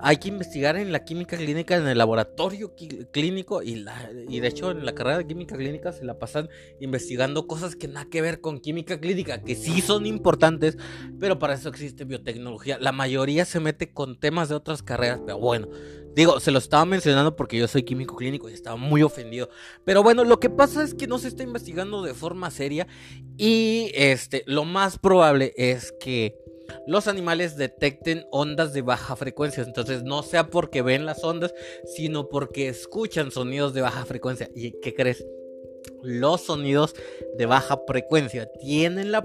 hay 0.00 0.16
que 0.18 0.28
investigar 0.28 0.76
en 0.76 0.92
la 0.92 1.04
química 1.04 1.36
clínica, 1.36 1.76
en 1.76 1.86
el 1.86 1.98
laboratorio 1.98 2.74
clínico 3.10 3.62
y, 3.62 3.76
la, 3.76 4.10
y 4.28 4.40
de 4.40 4.48
hecho 4.48 4.70
en 4.70 4.84
la 4.84 4.94
carrera 4.94 5.18
de 5.18 5.26
química 5.26 5.56
clínica 5.56 5.92
se 5.92 6.04
la 6.04 6.18
pasan 6.18 6.48
investigando 6.80 7.46
cosas 7.46 7.74
que 7.74 7.88
nada 7.88 8.06
que 8.08 8.22
ver 8.22 8.40
con 8.40 8.60
química 8.60 9.00
clínica, 9.00 9.42
que 9.42 9.54
sí 9.54 9.80
son 9.80 10.06
importantes, 10.06 10.76
pero 11.18 11.38
para 11.38 11.54
eso 11.54 11.68
existe 11.68 12.04
biotecnología. 12.04 12.78
La 12.78 12.92
mayoría 12.92 13.44
se 13.44 13.60
mete 13.60 13.92
con 13.92 14.18
temas 14.18 14.48
de 14.48 14.54
otras 14.54 14.82
carreras, 14.82 15.20
pero 15.24 15.38
bueno, 15.38 15.68
Digo, 16.14 16.40
se 16.40 16.50
lo 16.50 16.58
estaba 16.58 16.84
mencionando 16.84 17.36
porque 17.36 17.58
yo 17.58 17.68
soy 17.68 17.84
químico 17.84 18.16
clínico 18.16 18.48
y 18.48 18.52
estaba 18.52 18.76
muy 18.76 19.02
ofendido. 19.02 19.48
Pero 19.84 20.02
bueno, 20.02 20.24
lo 20.24 20.40
que 20.40 20.50
pasa 20.50 20.82
es 20.82 20.94
que 20.94 21.06
no 21.06 21.18
se 21.18 21.28
está 21.28 21.42
investigando 21.42 22.02
de 22.02 22.14
forma 22.14 22.50
seria 22.50 22.86
y 23.36 23.90
este, 23.94 24.42
lo 24.46 24.64
más 24.64 24.98
probable 24.98 25.52
es 25.56 25.92
que 25.92 26.36
los 26.86 27.08
animales 27.08 27.56
detecten 27.56 28.26
ondas 28.30 28.72
de 28.72 28.82
baja 28.82 29.16
frecuencia. 29.16 29.62
Entonces, 29.62 30.02
no 30.02 30.22
sea 30.22 30.48
porque 30.48 30.82
ven 30.82 31.06
las 31.06 31.24
ondas, 31.24 31.54
sino 31.84 32.28
porque 32.28 32.68
escuchan 32.68 33.30
sonidos 33.30 33.74
de 33.74 33.82
baja 33.82 34.04
frecuencia. 34.04 34.50
¿Y 34.54 34.72
qué 34.80 34.94
crees? 34.94 35.24
Los 36.02 36.42
sonidos 36.42 36.94
de 37.36 37.46
baja 37.46 37.80
frecuencia 37.86 38.50
tienen 38.60 39.12
la 39.12 39.24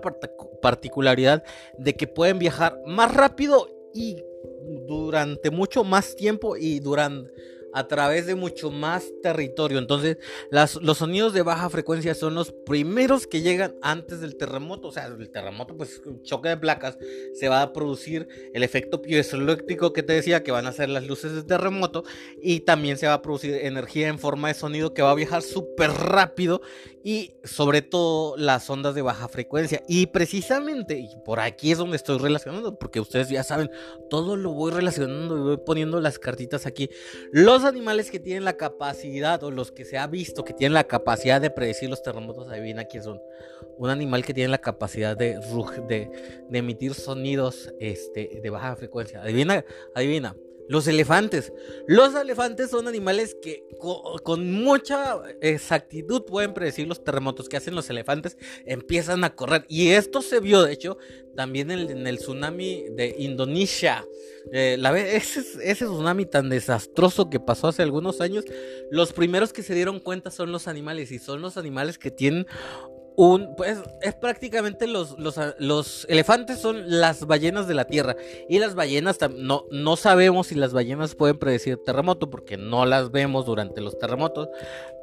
particularidad 0.61 1.43
de 1.77 1.95
que 1.95 2.07
pueden 2.07 2.39
viajar 2.39 2.79
más 2.85 3.13
rápido 3.13 3.67
y 3.93 4.23
durante 4.85 5.51
mucho 5.51 5.83
más 5.83 6.15
tiempo 6.15 6.57
y 6.57 6.79
durante 6.79 7.31
a 7.73 7.87
través 7.87 8.25
de 8.25 8.35
mucho 8.35 8.71
más 8.71 9.05
territorio. 9.21 9.79
Entonces, 9.79 10.17
los 10.81 10.97
sonidos 10.97 11.33
de 11.33 11.41
baja 11.41 11.69
frecuencia 11.69 12.15
son 12.15 12.35
los 12.35 12.51
primeros 12.51 13.27
que 13.27 13.41
llegan 13.41 13.75
antes 13.81 14.21
del 14.21 14.35
terremoto. 14.35 14.89
O 14.89 14.91
sea, 14.91 15.07
el 15.07 15.29
terremoto, 15.29 15.75
pues 15.75 16.01
choque 16.23 16.49
de 16.49 16.57
placas, 16.57 16.97
se 17.33 17.49
va 17.49 17.61
a 17.61 17.73
producir 17.73 18.27
el 18.53 18.63
efecto 18.63 19.01
piezoeléctrico 19.01 19.93
que 19.93 20.03
te 20.03 20.13
decía, 20.13 20.43
que 20.43 20.51
van 20.51 20.67
a 20.67 20.71
ser 20.71 20.89
las 20.89 21.05
luces 21.05 21.33
de 21.33 21.43
terremoto, 21.43 22.03
y 22.41 22.61
también 22.61 22.97
se 22.97 23.07
va 23.07 23.13
a 23.13 23.21
producir 23.21 23.55
energía 23.55 24.07
en 24.07 24.19
forma 24.19 24.49
de 24.49 24.53
sonido 24.53 24.93
que 24.93 25.01
va 25.01 25.11
a 25.11 25.15
viajar 25.15 25.41
súper 25.41 25.91
rápido 25.91 26.61
y 27.05 27.33
sobre 27.43 27.81
todo 27.81 28.37
las 28.37 28.69
ondas 28.69 28.95
de 28.95 29.01
baja 29.01 29.27
frecuencia. 29.27 29.83
Y 29.87 30.07
precisamente, 30.07 30.99
y 30.99 31.09
por 31.25 31.39
aquí 31.39 31.71
es 31.71 31.77
donde 31.77 31.97
estoy 31.97 32.17
relacionando, 32.17 32.77
porque 32.79 32.99
ustedes 32.99 33.29
ya 33.29 33.43
saben, 33.43 33.69
todo 34.09 34.37
lo 34.37 34.53
voy 34.53 34.71
relacionando 34.71 35.37
y 35.37 35.41
voy 35.41 35.57
poniendo 35.57 35.99
las 35.99 36.17
cartitas 36.19 36.65
aquí. 36.65 36.89
Los 37.31 37.62
animales 37.65 38.11
que 38.11 38.19
tienen 38.19 38.45
la 38.45 38.57
capacidad, 38.57 39.43
o 39.43 39.51
los 39.51 39.71
que 39.71 39.85
se 39.85 39.97
ha 39.97 40.07
visto 40.07 40.43
que 40.43 40.53
tienen 40.53 40.73
la 40.73 40.85
capacidad 40.85 41.41
de 41.41 41.49
predecir 41.49 41.89
los 41.89 42.01
terremotos, 42.01 42.49
adivina 42.49 42.85
quién 42.85 43.03
son. 43.03 43.21
Un 43.77 43.89
animal 43.89 44.25
que 44.25 44.33
tiene 44.33 44.49
la 44.49 44.57
capacidad 44.59 45.17
de, 45.17 45.39
de, 45.87 46.11
de 46.49 46.57
emitir 46.57 46.93
sonidos 46.93 47.73
este, 47.79 48.39
de 48.41 48.49
baja 48.49 48.75
frecuencia. 48.75 49.21
Adivina, 49.21 49.65
adivina. 49.95 50.35
Los 50.67 50.87
elefantes. 50.87 51.51
Los 51.87 52.15
elefantes 52.15 52.69
son 52.69 52.87
animales 52.87 53.35
que 53.41 53.65
con, 54.23 54.51
mucha 54.51 55.21
exactitud 55.41 56.23
pueden 56.25 56.53
predecir 56.53 56.87
los 56.87 57.03
terremotos 57.03 57.49
que 57.49 57.57
hacen 57.57 57.75
los 57.75 57.89
elefantes. 57.89 58.37
Empiezan 58.65 59.23
a 59.23 59.35
correr. 59.35 59.65
Y 59.67 59.89
esto 59.89 60.21
se 60.21 60.39
vio, 60.39 60.63
de 60.63 60.73
hecho, 60.73 60.97
también 61.35 61.71
en, 61.71 62.07
el 62.07 62.17
tsunami 62.17 62.85
de 62.91 63.15
Indonesia. 63.19 64.05
Eh, 64.51 64.77
la, 64.79 64.97
ese, 64.97 65.41
ese 65.63 65.85
tsunami 65.85 66.25
tan 66.25 66.49
desastroso 66.49 67.29
que 67.29 67.39
pasó 67.39 67.67
hace 67.67 67.81
algunos 67.81 68.21
años. 68.21 68.45
Los 68.89 69.13
primeros 69.13 69.51
que 69.51 69.63
se 69.63 69.75
dieron 69.75 69.99
cuenta 69.99 70.31
son 70.31 70.51
los 70.51 70.67
animales. 70.67 71.11
Y 71.11 71.19
son 71.19 71.41
los 71.41 71.57
animales 71.57 71.97
que 71.97 72.11
tienen 72.11 72.47
un, 73.15 73.55
pues 73.55 73.79
es 74.01 74.15
prácticamente 74.15 74.87
los, 74.87 75.15
los, 75.19 76.05
elefantes 76.09 76.59
son 76.59 76.99
las 76.99 77.25
ballenas 77.27 77.67
de 77.67 77.73
la 77.73 77.85
tierra. 77.85 78.15
Y 78.49 78.59
las 78.59 78.75
ballenas 78.75 79.17
no, 79.35 79.65
no 79.71 79.95
sabemos 79.95 80.47
si 80.47 80.55
las 80.55 80.73
ballenas 80.73 81.15
pueden 81.15 81.37
predecir 81.37 81.77
terremoto 81.83 82.29
porque 82.29 82.57
no 82.57 82.85
las 82.85 83.11
vemos 83.11 83.45
durante 83.45 83.81
los 83.81 83.97
terremotos. 83.99 84.49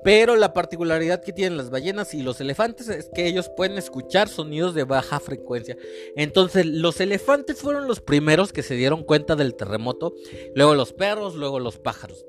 Pero 0.02 0.36
la 0.36 0.52
particularidad 0.54 1.22
que 1.22 1.32
tienen 1.32 1.58
las 1.58 1.70
ballenas 1.70 2.14
y 2.14 2.22
los 2.22 2.40
elefantes 2.40 2.88
es 2.88 3.10
que 3.14 3.26
ellos 3.26 3.50
pueden 3.56 3.76
escuchar 3.76 4.28
sonidos 4.28 4.74
de 4.74 4.84
baja 4.84 5.20
frecuencia. 5.20 5.76
Entonces 6.16 6.66
los 6.66 7.00
elefantes 7.00 7.58
fueron 7.60 7.86
los 7.86 8.00
primeros 8.00 8.52
que 8.52 8.62
se 8.62 8.74
dieron 8.74 9.04
cuenta 9.04 9.36
del 9.36 9.54
terremoto. 9.54 10.14
Luego 10.54 10.74
los 10.74 10.92
perros 10.92 11.34
luego 11.34 11.60
los 11.60 11.78
pájaros. 11.78 12.24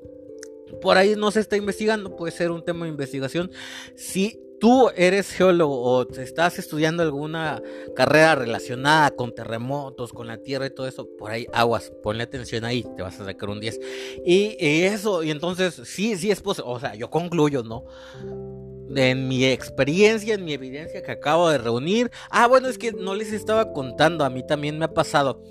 Por 0.80 0.96
ahí 0.96 1.14
no 1.16 1.30
se 1.30 1.40
está 1.40 1.56
investigando, 1.56 2.16
puede 2.16 2.32
ser 2.32 2.50
un 2.50 2.64
tema 2.64 2.84
de 2.84 2.90
investigación. 2.90 3.50
Si 3.94 4.40
tú 4.62 4.90
eres 4.94 5.32
geólogo 5.32 5.82
o 5.82 6.08
estás 6.20 6.56
estudiando 6.56 7.02
alguna 7.02 7.60
carrera 7.96 8.36
relacionada 8.36 9.10
con 9.10 9.34
terremotos, 9.34 10.12
con 10.12 10.28
la 10.28 10.36
tierra 10.36 10.66
y 10.66 10.70
todo 10.70 10.86
eso, 10.86 11.08
por 11.18 11.32
ahí 11.32 11.48
aguas, 11.52 11.90
ponle 12.00 12.22
atención 12.22 12.64
ahí, 12.64 12.86
te 12.96 13.02
vas 13.02 13.18
a 13.18 13.24
sacar 13.24 13.50
un 13.50 13.58
10. 13.58 13.80
Y, 14.24 14.54
eso, 14.60 15.24
y 15.24 15.32
entonces 15.32 15.82
sí, 15.84 16.16
sí 16.16 16.30
es 16.30 16.40
posible, 16.40 16.70
o 16.70 16.78
sea, 16.78 16.94
yo 16.94 17.10
concluyo, 17.10 17.64
¿no? 17.64 17.86
En 18.94 19.26
mi 19.26 19.44
experiencia, 19.46 20.36
en 20.36 20.44
mi 20.44 20.52
evidencia 20.52 21.02
que 21.02 21.10
acabo 21.10 21.50
de 21.50 21.58
reunir. 21.58 22.12
Ah, 22.30 22.46
bueno, 22.46 22.68
es 22.68 22.78
que 22.78 22.92
no 22.92 23.16
les 23.16 23.32
estaba 23.32 23.72
contando, 23.72 24.24
a 24.24 24.30
mí 24.30 24.46
también 24.46 24.78
me 24.78 24.84
ha 24.84 24.94
pasado 24.94 25.42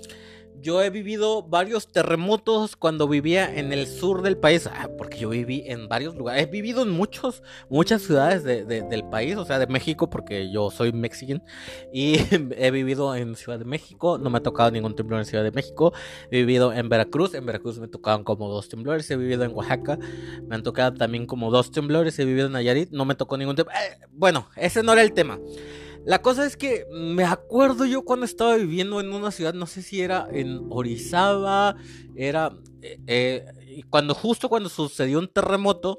yo 0.62 0.80
he 0.80 0.90
vivido 0.90 1.42
varios 1.42 1.90
terremotos 1.90 2.76
cuando 2.76 3.08
vivía 3.08 3.52
en 3.52 3.72
el 3.72 3.86
sur 3.88 4.22
del 4.22 4.36
país, 4.36 4.68
ah, 4.68 4.88
porque 4.96 5.18
yo 5.18 5.28
viví 5.28 5.64
en 5.66 5.88
varios 5.88 6.14
lugares, 6.14 6.44
he 6.44 6.46
vivido 6.46 6.82
en 6.82 6.90
muchos, 6.90 7.42
muchas 7.68 8.02
ciudades 8.02 8.44
del 8.44 9.04
país, 9.10 9.36
o 9.36 9.44
sea, 9.44 9.58
de 9.58 9.66
México, 9.66 10.08
porque 10.08 10.50
yo 10.52 10.70
soy 10.70 10.92
mexicano, 10.92 11.44
y 11.92 12.16
he 12.56 12.70
vivido 12.70 13.14
en 13.16 13.34
Ciudad 13.34 13.58
de 13.58 13.64
México, 13.64 14.18
no 14.18 14.30
me 14.30 14.38
ha 14.38 14.42
tocado 14.42 14.70
ningún 14.70 14.94
temblor 14.94 15.18
en 15.18 15.26
Ciudad 15.26 15.42
de 15.42 15.50
México, 15.50 15.92
he 16.30 16.38
vivido 16.38 16.72
en 16.72 16.88
Veracruz, 16.88 17.34
en 17.34 17.44
Veracruz 17.44 17.78
me 17.78 17.88
tocaban 17.88 18.22
como 18.22 18.48
dos 18.48 18.68
temblores, 18.68 19.10
he 19.10 19.16
vivido 19.16 19.44
en 19.44 19.52
Oaxaca, 19.54 19.98
me 20.46 20.54
han 20.54 20.62
tocado 20.62 20.94
también 20.94 21.26
como 21.26 21.50
dos 21.50 21.72
temblores, 21.72 22.16
he 22.20 22.24
vivido 22.24 22.46
en 22.46 22.52
Nayarit, 22.52 22.90
no 22.92 23.04
me 23.04 23.16
tocó 23.16 23.36
ningún 23.36 23.56
temblor, 23.56 23.76
eh, 23.76 23.98
bueno, 24.12 24.48
ese 24.56 24.84
no 24.84 24.92
era 24.92 25.02
el 25.02 25.12
tema. 25.12 25.40
La 26.04 26.20
cosa 26.20 26.46
es 26.46 26.56
que 26.56 26.86
me 26.90 27.24
acuerdo 27.24 27.84
yo 27.84 28.04
cuando 28.04 28.26
estaba 28.26 28.56
viviendo 28.56 29.00
en 29.00 29.12
una 29.12 29.30
ciudad, 29.30 29.54
no 29.54 29.66
sé 29.66 29.82
si 29.82 30.02
era 30.02 30.28
en 30.32 30.66
Orizaba, 30.70 31.76
era 32.16 32.52
eh, 32.82 32.98
eh, 33.06 33.44
cuando 33.88 34.14
justo 34.14 34.48
cuando 34.48 34.68
sucedió 34.68 35.20
un 35.20 35.28
terremoto, 35.28 35.98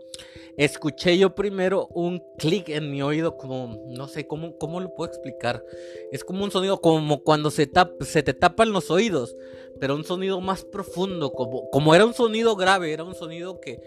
escuché 0.57 1.17
yo 1.17 1.33
primero 1.33 1.87
un 1.87 2.21
clic 2.37 2.67
en 2.69 2.91
mi 2.91 3.01
oído, 3.01 3.37
como 3.37 3.79
no 3.87 4.09
sé 4.09 4.27
cómo, 4.27 4.57
cómo 4.57 4.81
lo 4.81 4.93
puedo 4.93 5.09
explicar. 5.09 5.63
Es 6.11 6.25
como 6.25 6.43
un 6.43 6.51
sonido 6.51 6.81
como 6.81 7.23
cuando 7.23 7.49
se, 7.49 7.69
se 8.01 8.23
te 8.23 8.33
tapan 8.33 8.73
los 8.73 8.91
oídos, 8.91 9.35
pero 9.79 9.95
un 9.95 10.03
sonido 10.03 10.41
más 10.41 10.65
profundo, 10.65 11.31
como, 11.31 11.69
como 11.69 11.95
era 11.95 12.05
un 12.05 12.13
sonido 12.13 12.57
grave, 12.57 12.91
era 12.91 13.05
un 13.05 13.15
sonido 13.15 13.61
que 13.61 13.79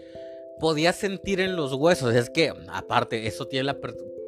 podía 0.59 0.93
sentir 0.93 1.39
en 1.39 1.55
los 1.55 1.73
huesos. 1.73 2.15
Es 2.15 2.31
que, 2.31 2.51
aparte, 2.69 3.27
eso 3.27 3.47
tiene 3.47 3.65
la 3.65 3.79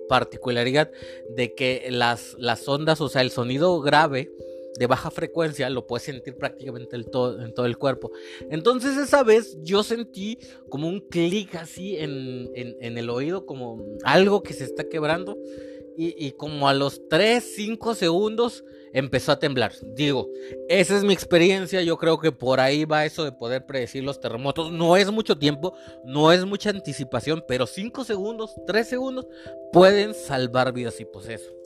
particularidad 0.10 0.91
de 1.30 1.56
que 1.56 1.88
las, 1.89 2.36
las 2.38 2.67
ondas, 2.67 3.00
o 3.00 3.08
sea, 3.08 3.22
el 3.22 3.32
sonido 3.32 3.80
grave 3.80 4.30
de 4.78 4.88
baja 4.88 5.12
frecuencia 5.12 5.69
lo 5.69 5.86
puedes 5.86 6.04
sentir 6.04 6.36
prácticamente 6.36 7.02
todo, 7.04 7.41
en 7.41 7.54
todo 7.54 7.65
el 7.65 7.78
cuerpo. 7.78 8.12
Entonces 8.50 8.98
esa 8.98 9.24
vez 9.24 9.58
yo 9.62 9.84
sentí 9.84 10.39
como 10.69 10.88
un 10.88 11.02
clic 11.02 11.56
así 11.56 11.98
en, 11.98 12.50
en, 12.56 12.98
el 12.98 13.10
oído, 13.10 13.45
como 13.45 13.84
algo 14.04 14.41
que 14.41 14.54
se 14.54 14.63
está 14.63 14.88
quebrando. 14.88 15.38
Y, 15.97 16.32
como 16.32 16.69
a 16.69 16.73
los 16.73 17.08
3, 17.10 17.43
5 17.56 17.95
segundos 17.95 18.63
empezó 18.93 19.32
a 19.32 19.39
temblar. 19.39 19.73
Digo, 19.93 20.30
esa 20.67 20.95
es 20.95 21.04
mi 21.04 21.13
experiencia, 21.13 21.82
yo 21.82 21.97
creo 21.97 22.19
que 22.19 22.32
por 22.32 22.60
ahí 22.60 22.86
va 22.86 23.06
eso 23.06 23.23
de 23.23 23.32
poder 23.32 23.65
predecir 23.65 24.04
los 24.04 24.19
terremotos. 24.19 24.71
No 24.71 24.95
es 24.95 25.12
mucho 25.12 25.38
tiempo, 25.38 25.73
no 26.06 26.32
es 26.32 26.45
mucha 26.45 26.69
anticipación, 26.69 27.43
pero 27.47 27.67
5 27.67 28.04
segundos, 28.04 28.56
3 28.65 28.88
segundos 28.88 29.28
pueden 29.71 30.13
salvar 30.13 30.71
vidas 30.73 30.99
y 30.99 31.06
pues 31.06 31.28
eso. 31.28 31.59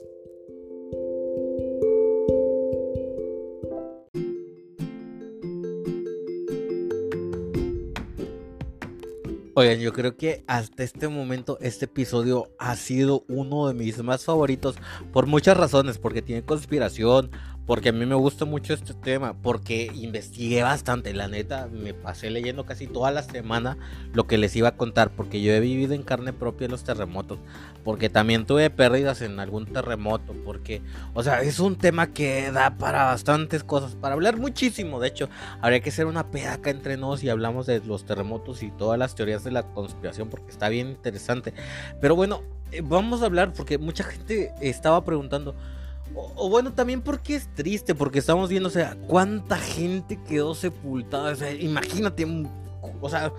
Oigan, 9.56 9.78
yo 9.78 9.92
creo 9.92 10.16
que 10.16 10.42
hasta 10.48 10.82
este 10.82 11.06
momento 11.06 11.58
este 11.60 11.84
episodio 11.84 12.50
ha 12.58 12.74
sido 12.74 13.24
uno 13.28 13.68
de 13.68 13.74
mis 13.74 14.02
más 14.02 14.24
favoritos 14.24 14.74
por 15.12 15.26
muchas 15.28 15.56
razones, 15.56 15.96
porque 15.98 16.22
tiene 16.22 16.44
conspiración, 16.44 17.30
porque 17.66 17.88
a 17.88 17.92
mí 17.92 18.04
me 18.04 18.14
gusta 18.14 18.44
mucho 18.44 18.74
este 18.74 18.92
tema, 18.92 19.34
porque 19.34 19.90
investigué 19.94 20.62
bastante, 20.62 21.14
la 21.14 21.28
neta, 21.28 21.68
me 21.72 21.94
pasé 21.94 22.30
leyendo 22.30 22.66
casi 22.66 22.86
toda 22.86 23.10
la 23.10 23.22
semana 23.22 23.78
lo 24.12 24.26
que 24.26 24.36
les 24.36 24.54
iba 24.54 24.68
a 24.68 24.76
contar, 24.76 25.10
porque 25.10 25.40
yo 25.40 25.52
he 25.52 25.60
vivido 25.60 25.94
en 25.94 26.02
carne 26.02 26.34
propia 26.34 26.68
los 26.68 26.84
terremotos, 26.84 27.38
porque 27.82 28.10
también 28.10 28.44
tuve 28.44 28.68
pérdidas 28.68 29.22
en 29.22 29.40
algún 29.40 29.64
terremoto, 29.66 30.34
porque, 30.44 30.82
o 31.14 31.22
sea, 31.22 31.40
es 31.40 31.58
un 31.58 31.76
tema 31.76 32.08
que 32.08 32.50
da 32.52 32.76
para 32.76 33.04
bastantes 33.04 33.64
cosas, 33.64 33.94
para 33.94 34.14
hablar 34.14 34.36
muchísimo, 34.36 35.00
de 35.00 35.08
hecho, 35.08 35.30
habría 35.62 35.80
que 35.80 35.88
hacer 35.88 36.04
una 36.04 36.30
pedaca 36.30 36.68
entre 36.68 36.98
nos 36.98 37.24
y 37.24 37.30
hablamos 37.30 37.64
de 37.64 37.80
los 37.80 38.04
terremotos 38.04 38.62
y 38.62 38.70
todas 38.72 38.98
las 38.98 39.14
teorías 39.14 39.42
de 39.42 39.52
la 39.52 39.62
conspiración, 39.62 40.28
porque 40.28 40.50
está 40.50 40.68
bien 40.68 40.90
interesante, 40.90 41.54
pero 41.98 42.14
bueno, 42.14 42.42
eh, 42.72 42.82
vamos 42.84 43.22
a 43.22 43.26
hablar, 43.26 43.54
porque 43.54 43.78
mucha 43.78 44.04
gente 44.04 44.52
estaba 44.60 45.02
preguntando, 45.04 45.54
o, 46.14 46.48
bueno, 46.48 46.72
también 46.72 47.02
porque 47.02 47.34
es 47.34 47.52
triste, 47.54 47.94
porque 47.94 48.18
estamos 48.18 48.48
viendo, 48.48 48.68
o 48.68 48.72
sea, 48.72 48.96
cuánta 49.08 49.56
gente 49.58 50.18
quedó 50.28 50.54
sepultada. 50.54 51.32
O 51.32 51.36
sea, 51.36 51.52
imagínate, 51.52 52.26
o 53.00 53.08
sea, 53.08 53.32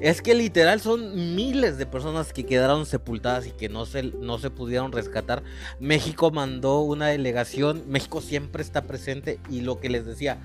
es 0.00 0.22
que 0.22 0.34
literal 0.34 0.80
son 0.80 1.34
miles 1.36 1.76
de 1.78 1.86
personas 1.86 2.32
que 2.32 2.46
quedaron 2.46 2.86
sepultadas 2.86 3.46
y 3.46 3.50
que 3.50 3.68
no 3.68 3.86
se, 3.86 4.02
no 4.02 4.38
se 4.38 4.50
pudieron 4.50 4.92
rescatar. 4.92 5.42
México 5.78 6.30
mandó 6.30 6.80
una 6.80 7.08
delegación, 7.08 7.84
México 7.88 8.20
siempre 8.20 8.62
está 8.62 8.82
presente 8.82 9.38
y 9.50 9.60
lo 9.60 9.80
que 9.80 9.90
les 9.90 10.06
decía, 10.06 10.38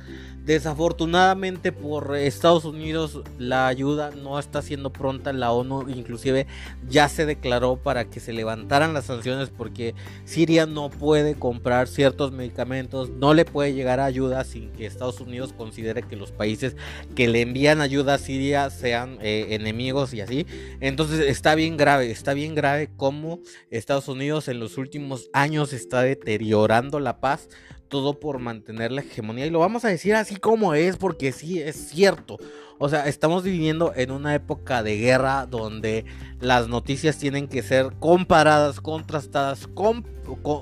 desafortunadamente 0.43 1.71
por 1.71 2.15
Estados 2.15 2.65
Unidos 2.65 3.21
la 3.38 3.67
ayuda 3.67 4.12
no 4.12 4.38
está 4.38 4.62
siendo 4.62 4.91
pronta, 4.91 5.34
la 5.34 5.51
ONU 5.51 5.89
inclusive 5.89 6.47
ya 6.89 7.10
se 7.10 7.25
declaró 7.25 7.78
para 7.78 8.06
que 8.06 8.19
se 8.19 8.34
levantaran 8.34 8.93
las 8.93 9.06
sanciones 9.06 9.49
porque 9.49 9.95
Siria 10.25 10.65
no 10.65 10.89
puede 10.89 11.36
comprar 11.36 11.88
ciertos 11.88 12.32
medicamentos, 12.32 13.10
no 13.10 13.34
le 13.34 13.45
puede 13.45 13.73
llegar 13.73 13.99
ayuda 13.99 14.43
sin 14.43 14.71
que 14.71 14.86
Estados 14.86 15.19
Unidos 15.19 15.54
considere 15.54 16.04
que 16.04 16.15
los 16.15 16.32
países 16.32 16.75
que 17.15 17.28
le 17.28 17.41
envían 17.41 17.82
ayuda 17.82 18.15
a 18.15 18.17
Siria 18.17 18.64
sean... 18.69 19.17
Eh, 19.21 19.45
enemigos 19.49 20.13
y 20.13 20.21
así. 20.21 20.45
Entonces 20.80 21.19
está 21.19 21.56
bien 21.56 21.78
grave, 21.78 22.12
está 22.12 22.34
bien 22.34 22.56
grave 22.56 22.89
cómo 22.95 23.39
Estados 23.69 24.08
Unidos 24.08 24.47
en 24.47 24.60
los 24.60 24.78
últimos 24.78 25.30
años 25.34 25.73
está 25.73 26.01
deteriorando 26.01 26.99
la 26.99 27.19
paz, 27.19 27.49
todo 27.88 28.19
por 28.19 28.39
mantener 28.39 28.91
la 28.91 29.02
hegemonía. 29.02 29.45
Y 29.45 29.50
lo 29.50 29.60
vamos 29.60 29.86
a 29.86 29.89
decir 29.89 30.15
así 30.15 30.36
como 30.38 30.74
es, 30.74 30.98
porque 30.98 31.32
sí, 31.32 31.62
es 31.62 31.76
cierto. 31.89 32.38
O 32.78 32.89
sea, 32.89 33.08
estamos 33.08 33.43
viviendo 33.43 33.93
en 33.95 34.12
una 34.12 34.36
época 34.36 34.84
de 34.84 34.98
guerra 34.98 35.45
donde 35.45 36.04
las 36.41 36.67
noticias 36.67 37.17
tienen 37.17 37.48
que 37.48 37.63
ser 37.63 37.93
comparadas, 38.00 38.82
contrastadas, 38.82 39.69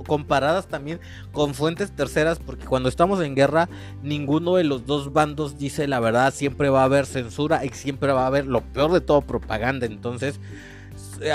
comparadas 0.05 0.67
también 0.67 0.99
con 1.31 1.55
fuentes 1.55 1.95
terceras, 1.95 2.37
porque 2.37 2.65
cuando 2.65 2.87
estamos 2.87 3.19
en 3.23 3.33
guerra, 3.33 3.67
ninguno 4.03 4.55
de 4.55 4.63
los 4.63 4.85
dos 4.85 5.11
bandos 5.11 5.57
dice 5.57 5.87
la 5.87 5.99
verdad, 5.99 6.31
siempre 6.31 6.69
va 6.69 6.81
a 6.81 6.85
haber 6.85 7.07
censura 7.07 7.65
y 7.65 7.69
siempre 7.69 8.11
va 8.11 8.25
a 8.25 8.27
haber 8.27 8.45
lo 8.45 8.61
peor 8.61 8.91
de 8.91 9.01
todo 9.01 9.21
propaganda. 9.21 9.87
Entonces, 9.87 10.39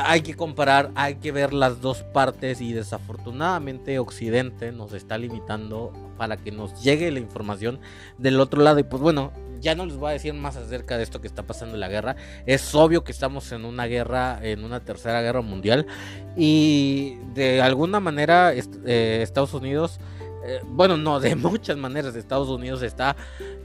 hay 0.04 0.22
que 0.22 0.34
comparar, 0.34 0.90
hay 0.94 1.16
que 1.16 1.32
ver 1.32 1.52
las 1.52 1.80
dos 1.80 2.02
partes 2.02 2.60
y 2.60 2.72
desafortunadamente 2.72 3.98
Occidente 3.98 4.72
nos 4.72 4.92
está 4.92 5.18
limitando 5.18 5.92
para 6.16 6.36
que 6.36 6.52
nos 6.52 6.82
llegue 6.82 7.10
la 7.10 7.20
información 7.20 7.80
del 8.18 8.40
otro 8.40 8.62
lado 8.62 8.78
y 8.80 8.82
pues 8.82 9.00
bueno, 9.02 9.32
ya 9.60 9.74
no 9.74 9.86
les 9.86 9.96
voy 9.96 10.10
a 10.10 10.12
decir 10.12 10.34
más 10.34 10.56
acerca 10.56 10.96
de 10.96 11.02
esto 11.02 11.20
que 11.20 11.26
está 11.26 11.42
pasando 11.44 11.74
en 11.74 11.80
la 11.80 11.88
guerra. 11.88 12.16
Es 12.46 12.74
obvio 12.74 13.04
que 13.04 13.12
estamos 13.12 13.50
en 13.52 13.64
una 13.64 13.86
guerra, 13.86 14.38
en 14.42 14.64
una 14.64 14.80
tercera 14.80 15.20
guerra 15.22 15.42
mundial. 15.42 15.86
Y 16.36 17.16
de 17.34 17.60
alguna 17.60 18.00
manera 18.00 18.52
eh, 18.54 19.20
Estados 19.22 19.54
Unidos, 19.54 19.98
eh, 20.44 20.60
bueno, 20.64 20.96
no, 20.96 21.20
de 21.20 21.34
muchas 21.36 21.76
maneras 21.76 22.14
Estados 22.14 22.48
Unidos 22.48 22.82
está 22.82 23.16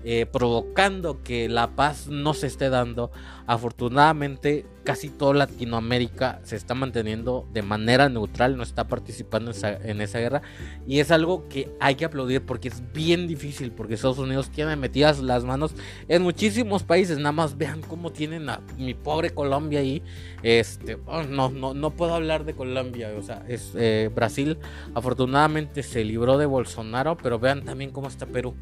eh, 0.03 0.25
provocando 0.25 1.21
que 1.23 1.47
la 1.49 1.75
paz 1.75 2.07
no 2.07 2.33
se 2.33 2.47
esté 2.47 2.69
dando. 2.69 3.11
Afortunadamente, 3.45 4.65
casi 4.83 5.09
toda 5.09 5.33
Latinoamérica 5.33 6.39
se 6.43 6.55
está 6.55 6.75
manteniendo 6.75 7.47
de 7.53 7.61
manera 7.61 8.09
neutral, 8.09 8.57
no 8.57 8.63
está 8.63 8.87
participando 8.87 9.51
en 9.63 10.01
esa, 10.01 10.19
guerra. 10.19 10.41
Y 10.85 10.99
es 10.99 11.11
algo 11.11 11.47
que 11.47 11.69
hay 11.79 11.95
que 11.95 12.05
aplaudir 12.05 12.45
porque 12.45 12.67
es 12.67 12.83
bien 12.93 13.27
difícil, 13.27 13.71
porque 13.71 13.93
Estados 13.95 14.19
Unidos 14.19 14.49
tiene 14.49 14.75
metidas 14.75 15.19
las 15.21 15.43
manos 15.45 15.73
en 16.07 16.21
muchísimos 16.21 16.83
países. 16.83 17.17
Nada 17.17 17.31
más 17.31 17.57
vean 17.57 17.81
cómo 17.81 18.11
tienen 18.11 18.49
a 18.49 18.61
mi 18.77 18.93
pobre 18.93 19.31
Colombia 19.31 19.79
ahí. 19.79 20.01
Este, 20.43 20.97
oh, 21.05 21.23
no, 21.23 21.49
no, 21.49 21.73
no 21.73 21.91
puedo 21.91 22.13
hablar 22.13 22.45
de 22.45 22.53
Colombia, 22.53 23.11
o 23.17 23.21
sea, 23.21 23.43
es 23.47 23.71
eh, 23.75 24.09
Brasil. 24.13 24.57
Afortunadamente 24.93 25.83
se 25.83 26.03
libró 26.03 26.37
de 26.37 26.45
Bolsonaro, 26.45 27.17
pero 27.17 27.39
vean 27.39 27.63
también 27.63 27.91
cómo 27.91 28.07
está 28.07 28.25
Perú 28.25 28.55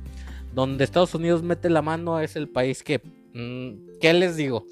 donde 0.54 0.84
Estados 0.84 1.16
Unidos 1.16 1.44
mete 1.44 1.70
la 1.70 1.82
mano 1.82 2.20
es 2.20 2.36
el 2.36 2.50
país 2.50 2.84
que, 2.84 3.02
mm, 3.34 4.00
¿qué 4.00 4.14
les 4.14 4.36
digo? 4.36 4.66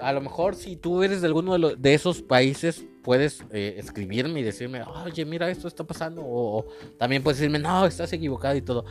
A 0.00 0.12
lo 0.12 0.20
mejor 0.20 0.54
si 0.54 0.76
tú 0.76 1.02
eres 1.02 1.20
de 1.20 1.26
alguno 1.26 1.58
de, 1.58 1.94
esos 1.94 2.22
países, 2.22 2.84
puedes 3.02 3.44
eh, 3.50 3.76
escribirme 3.78 4.40
y 4.40 4.42
decirme, 4.42 4.82
oye, 4.82 5.24
mira, 5.24 5.50
esto 5.50 5.68
está 5.68 5.84
pasando, 5.84 6.22
o, 6.24 6.66
también 6.98 7.22
puedes 7.22 7.38
decirme, 7.38 7.58
no, 7.58 7.86
estás 7.86 8.12
equivocado 8.12 8.56
y 8.56 8.62
todo. 8.62 8.84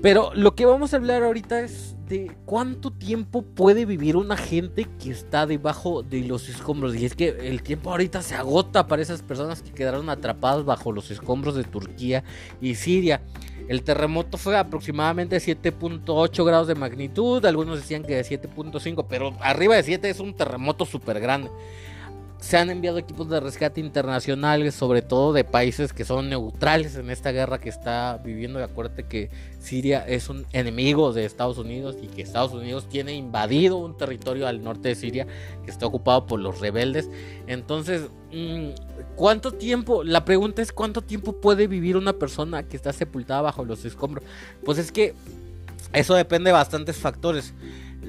Pero 0.00 0.32
lo 0.34 0.54
que 0.54 0.64
vamos 0.64 0.94
a 0.94 0.96
hablar 0.96 1.22
ahorita 1.22 1.60
es 1.60 1.96
de 2.08 2.34
cuánto 2.46 2.90
tiempo 2.90 3.42
puede 3.42 3.84
vivir 3.84 4.16
una 4.16 4.36
gente 4.36 4.88
que 4.98 5.10
está 5.10 5.46
debajo 5.46 6.02
de 6.02 6.22
los 6.22 6.48
escombros. 6.48 6.96
Y 6.96 7.04
es 7.04 7.14
que 7.14 7.28
el 7.28 7.62
tiempo 7.62 7.90
ahorita 7.90 8.22
se 8.22 8.34
agota 8.34 8.86
para 8.86 9.02
esas 9.02 9.22
personas 9.22 9.62
que 9.62 9.72
quedaron 9.72 10.08
atrapadas 10.08 10.64
bajo 10.64 10.92
los 10.92 11.10
escombros 11.10 11.54
de 11.54 11.64
Turquía 11.64 12.24
y 12.60 12.74
Siria. 12.74 13.22
El 13.68 13.82
terremoto 13.82 14.38
fue 14.38 14.56
aproximadamente 14.56 15.36
7.8 15.36 16.44
grados 16.44 16.68
de 16.68 16.74
magnitud, 16.74 17.44
algunos 17.44 17.80
decían 17.80 18.02
que 18.02 18.16
de 18.16 18.22
7.5, 18.22 19.06
pero 19.08 19.36
arriba 19.40 19.76
de 19.76 19.82
7 19.82 20.10
es 20.10 20.20
un 20.20 20.34
terremoto 20.34 20.84
súper 20.84 21.20
grande 21.20 21.50
se 22.42 22.56
han 22.56 22.70
enviado 22.70 22.98
equipos 22.98 23.28
de 23.28 23.38
rescate 23.38 23.80
internacionales, 23.80 24.74
sobre 24.74 25.00
todo 25.00 25.32
de 25.32 25.44
países 25.44 25.92
que 25.92 26.04
son 26.04 26.28
neutrales 26.28 26.96
en 26.96 27.08
esta 27.08 27.30
guerra 27.30 27.60
que 27.60 27.68
está 27.68 28.20
viviendo. 28.22 28.58
Y 28.58 28.64
acuérdate 28.64 29.04
que 29.04 29.30
Siria 29.60 30.04
es 30.08 30.28
un 30.28 30.44
enemigo 30.52 31.12
de 31.12 31.24
Estados 31.24 31.56
Unidos 31.56 31.96
y 32.02 32.08
que 32.08 32.20
Estados 32.20 32.52
Unidos 32.52 32.88
tiene 32.88 33.14
invadido 33.14 33.76
un 33.76 33.96
territorio 33.96 34.48
al 34.48 34.64
norte 34.64 34.88
de 34.88 34.96
Siria 34.96 35.28
que 35.64 35.70
está 35.70 35.86
ocupado 35.86 36.26
por 36.26 36.40
los 36.40 36.58
rebeldes. 36.58 37.08
Entonces, 37.46 38.08
mm, 38.32 38.70
¿cuánto 39.14 39.52
tiempo? 39.52 40.02
La 40.02 40.24
pregunta 40.24 40.62
es 40.62 40.72
cuánto 40.72 41.00
tiempo 41.00 41.34
puede 41.34 41.68
vivir 41.68 41.96
una 41.96 42.14
persona 42.14 42.64
que 42.64 42.76
está 42.76 42.92
sepultada 42.92 43.42
bajo 43.42 43.64
los 43.64 43.84
escombros. 43.84 44.24
Pues 44.64 44.78
es 44.78 44.90
que 44.90 45.14
eso 45.92 46.16
depende 46.16 46.48
de 46.48 46.54
bastantes 46.54 46.96
factores. 46.96 47.54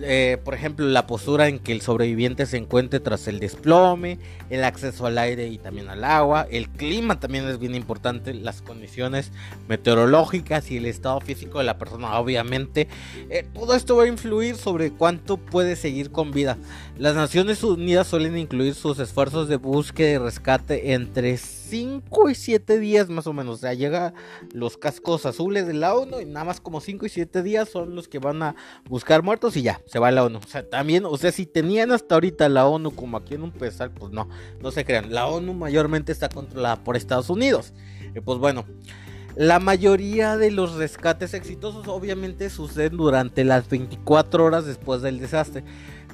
Eh, 0.02 0.38
por 0.44 0.56
ejemplo, 0.56 0.88
la 0.88 1.06
postura 1.06 1.48
en 1.48 1.60
que 1.60 1.72
el 1.72 1.82
sobreviviente 1.82 2.46
se 2.48 2.58
encuentre 2.58 3.00
tras 3.00 3.28
el 3.28 3.40
desplome, 3.40 4.18
el 4.50 4.64
acceso 4.64 5.06
al 5.06 5.18
aire 5.20 5.48
y 5.48 5.60
también 5.60 5.88
al 5.88 6.04
agua, 6.04 6.48
el 6.50 6.68
clima 6.70 7.20
también 7.20 7.48
es 7.48 7.60
bien 7.60 7.76
importante, 7.76 8.34
las 8.34 8.62
condiciones 8.62 9.32
meteorológicas 9.68 10.72
y 10.72 10.78
el 10.78 10.88
estado 10.88 11.22
físico 11.22 11.60
de 11.60 11.66
la 11.66 11.78
persona, 11.78 12.18
obviamente. 12.18 12.88
Eh, 13.30 13.46
todo 13.54 13.76
esto 13.76 13.96
va 13.96 14.04
a 14.04 14.08
influir 14.08 14.56
sobre 14.56 14.92
cuánto 14.92 15.38
puede 15.38 15.76
seguir 15.76 16.12
con 16.12 16.32
vida. 16.32 16.58
Las 16.98 17.16
Naciones 17.16 17.64
Unidas 17.64 18.06
suelen 18.06 18.38
incluir 18.38 18.76
sus 18.76 19.00
esfuerzos 19.00 19.48
de 19.48 19.56
búsqueda 19.56 20.12
y 20.12 20.18
rescate 20.20 20.94
entre 20.94 21.38
5 21.38 22.30
y 22.30 22.36
7 22.36 22.78
días 22.78 23.10
más 23.10 23.26
o 23.26 23.34
menos. 23.34 23.56
O 23.56 23.58
sea, 23.58 23.74
llega 23.74 24.14
los 24.54 24.78
cascos 24.78 25.26
azules 25.26 25.66
de 25.66 25.74
la 25.74 25.96
ONU 25.96 26.20
y 26.22 26.26
nada 26.26 26.46
más 26.46 26.62
como 26.62 26.82
5 26.82 27.08
y 27.08 27.10
7 27.10 27.42
días 27.42 27.68
son 27.68 27.96
los 27.96 28.08
que 28.08 28.20
van 28.20 28.44
a 28.44 28.56
buscar 28.88 29.24
muertos 29.24 29.58
y 29.58 29.64
ya, 29.64 29.82
se 29.88 29.98
va 29.98 30.12
la 30.12 30.24
ONU. 30.24 30.38
O 30.38 30.48
sea, 30.48 30.70
también, 30.70 31.06
o 31.06 31.18
sea, 31.18 31.32
si 31.32 31.48
tenían 31.48 31.92
hasta 31.92 32.14
ahorita 32.14 32.48
la 32.48 32.68
ONU 32.68 32.92
como 32.92 33.18
aquí 33.18 33.34
en 33.34 33.42
un 33.42 33.52
pesar, 33.52 33.90
pues 33.90 34.12
no, 34.12 34.30
no 34.62 34.70
se 34.70 34.86
crean. 34.86 35.12
La 35.12 35.26
ONU 35.26 35.52
mayormente 35.56 36.12
está 36.12 36.30
controlada 36.30 36.84
por 36.84 36.96
Estados 36.96 37.32
Unidos. 37.32 37.74
Y 38.16 38.20
pues 38.20 38.38
bueno. 38.38 38.66
La 39.36 39.60
mayoría 39.60 40.38
de 40.38 40.52
los 40.52 40.76
rescates 40.76 41.34
exitosos 41.34 41.88
obviamente 41.88 42.52
suceden 42.52 42.98
durante 42.98 43.44
las 43.44 43.68
24 43.68 44.46
horas 44.46 44.68
después 44.68 45.02
del 45.02 45.18
desastre. 45.18 45.64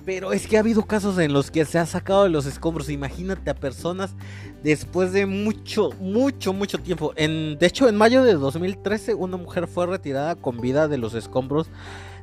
Pero 0.05 0.33
es 0.33 0.47
que 0.47 0.57
ha 0.57 0.61
habido 0.61 0.85
casos 0.85 1.17
en 1.19 1.33
los 1.33 1.51
que 1.51 1.65
se 1.65 1.77
ha 1.77 1.85
sacado 1.85 2.23
de 2.23 2.29
los 2.29 2.45
escombros. 2.45 2.89
Imagínate 2.89 3.49
a 3.49 3.53
personas 3.53 4.15
después 4.63 5.13
de 5.13 5.25
mucho, 5.25 5.91
mucho, 5.99 6.53
mucho 6.53 6.77
tiempo. 6.79 7.13
En, 7.15 7.57
de 7.57 7.65
hecho, 7.65 7.87
en 7.87 7.95
mayo 7.95 8.23
de 8.23 8.33
2013, 8.33 9.13
una 9.13 9.37
mujer 9.37 9.67
fue 9.67 9.85
retirada 9.85 10.35
con 10.35 10.59
vida 10.59 10.87
de 10.87 10.97
los 10.97 11.13
escombros. 11.13 11.67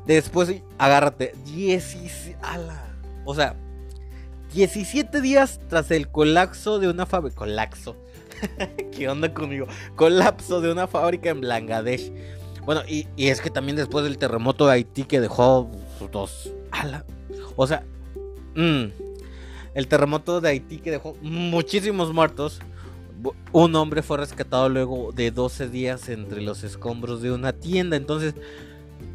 Después, 0.06 0.62
agárrate, 0.78 1.34
17, 1.46 2.36
o 3.24 3.34
sea, 3.34 3.56
17 4.54 5.20
días 5.20 5.60
tras 5.68 5.90
el 5.90 6.08
colapso 6.08 6.78
de 6.78 6.88
una 6.88 7.06
fábrica. 7.06 7.36
Colapso. 7.36 7.96
¿Qué 8.92 9.08
onda 9.08 9.32
conmigo? 9.34 9.66
Colapso 9.96 10.60
de 10.60 10.70
una 10.70 10.86
fábrica 10.86 11.30
en 11.30 11.40
Bangladesh. 11.40 12.12
Bueno, 12.64 12.82
y, 12.88 13.06
y, 13.16 13.28
es 13.28 13.40
que 13.40 13.50
también 13.50 13.76
después 13.76 14.04
del 14.04 14.18
terremoto 14.18 14.66
de 14.66 14.72
Haití 14.72 15.04
que 15.04 15.20
dejó 15.20 15.70
dos. 16.10 16.52
Ala, 16.70 17.04
o 17.56 17.66
sea, 17.66 17.84
mm, 18.54 18.84
el 19.74 19.88
terremoto 19.88 20.40
de 20.40 20.50
Haití 20.50 20.78
que 20.78 20.90
dejó 20.90 21.16
muchísimos 21.22 22.12
muertos. 22.12 22.60
Un 23.52 23.74
hombre 23.74 24.02
fue 24.02 24.18
rescatado 24.18 24.68
luego 24.68 25.10
de 25.12 25.30
12 25.30 25.68
días 25.68 26.08
entre 26.08 26.42
los 26.42 26.64
escombros 26.64 27.22
de 27.22 27.32
una 27.32 27.52
tienda. 27.54 27.96
Entonces, 27.96 28.34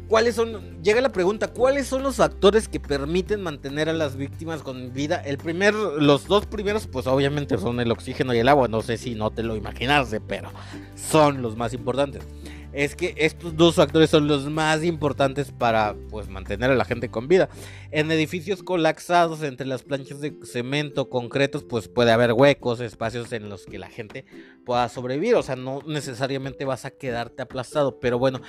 ¿cuáles 0.08 0.34
son? 0.34 0.82
Llega 0.82 1.00
la 1.00 1.12
pregunta, 1.12 1.48
¿cuáles 1.48 1.86
son 1.86 2.02
los 2.02 2.16
factores 2.16 2.68
que 2.68 2.80
permiten 2.80 3.42
mantener 3.42 3.88
a 3.88 3.92
las 3.92 4.16
víctimas 4.16 4.62
con 4.62 4.92
vida? 4.92 5.16
El 5.24 5.38
primer, 5.38 5.74
los 5.74 6.26
dos 6.26 6.46
primeros, 6.46 6.88
pues 6.88 7.06
obviamente 7.06 7.58
son 7.58 7.80
el 7.80 7.90
oxígeno 7.90 8.34
y 8.34 8.38
el 8.38 8.48
agua. 8.48 8.68
No 8.68 8.82
sé 8.82 8.98
si 8.98 9.14
no 9.14 9.30
te 9.30 9.42
lo 9.42 9.56
imaginaste, 9.56 10.20
pero 10.20 10.50
son 10.96 11.42
los 11.42 11.56
más 11.56 11.72
importantes 11.74 12.24
es 12.72 12.96
que 12.96 13.14
estos 13.16 13.56
dos 13.56 13.76
factores 13.76 14.10
son 14.10 14.28
los 14.28 14.50
más 14.50 14.82
importantes 14.84 15.52
para 15.52 15.94
pues 16.10 16.28
mantener 16.28 16.70
a 16.70 16.74
la 16.74 16.84
gente 16.84 17.08
con 17.08 17.28
vida. 17.28 17.48
En 17.90 18.10
edificios 18.10 18.62
colapsados 18.62 19.42
entre 19.42 19.66
las 19.66 19.82
planchas 19.82 20.20
de 20.20 20.34
cemento, 20.44 21.08
concretos, 21.10 21.64
pues 21.64 21.88
puede 21.88 22.12
haber 22.12 22.32
huecos, 22.32 22.80
espacios 22.80 23.32
en 23.32 23.48
los 23.48 23.66
que 23.66 23.78
la 23.78 23.88
gente 23.88 24.24
pueda 24.64 24.88
sobrevivir, 24.88 25.34
o 25.34 25.42
sea, 25.42 25.56
no 25.56 25.80
necesariamente 25.86 26.64
vas 26.64 26.84
a 26.84 26.90
quedarte 26.90 27.42
aplastado, 27.42 28.00
pero 28.00 28.18
bueno, 28.18 28.40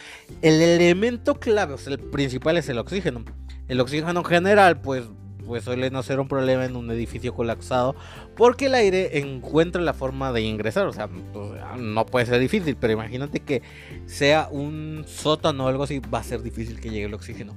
el 0.42 0.62
elemento 0.62 1.40
clave, 1.40 1.74
o 1.74 1.78
sea, 1.78 1.94
el 1.94 2.00
principal 2.00 2.58
es 2.58 2.70
el 2.70 2.78
oxígeno. 2.78 3.24
El 3.68 3.80
oxígeno 3.80 4.24
general, 4.24 4.82
pues 4.82 5.06
pues 5.46 5.64
suele 5.64 5.90
no 5.90 6.04
ser 6.04 6.20
un 6.20 6.28
problema 6.28 6.66
en 6.66 6.76
un 6.76 6.90
edificio 6.92 7.34
colapsado 7.34 7.96
porque 8.36 8.68
el 8.68 8.76
aire 8.76 9.20
encuentra 9.20 9.82
la 9.82 9.94
forma 9.94 10.32
de 10.32 10.42
ingresar. 10.42 10.88
O 10.88 10.94
sea, 10.94 11.08
pues, 11.08 11.52
no 11.78 12.06
puede 12.06 12.26
ser 12.26 12.40
difícil, 12.40 12.76
pero 12.76 12.94
imagínate 12.94 13.40
que 13.40 13.62
sea 14.06 14.48
un 14.52 15.06
sótano 15.08 15.66
o 15.66 15.68
algo 15.68 15.84
así, 15.84 16.00
va 16.00 16.20
a 16.20 16.24
ser 16.24 16.42
difícil 16.42 16.80
que 16.80 16.90
llegue 16.90 17.06
el 17.06 17.14
oxígeno. 17.14 17.54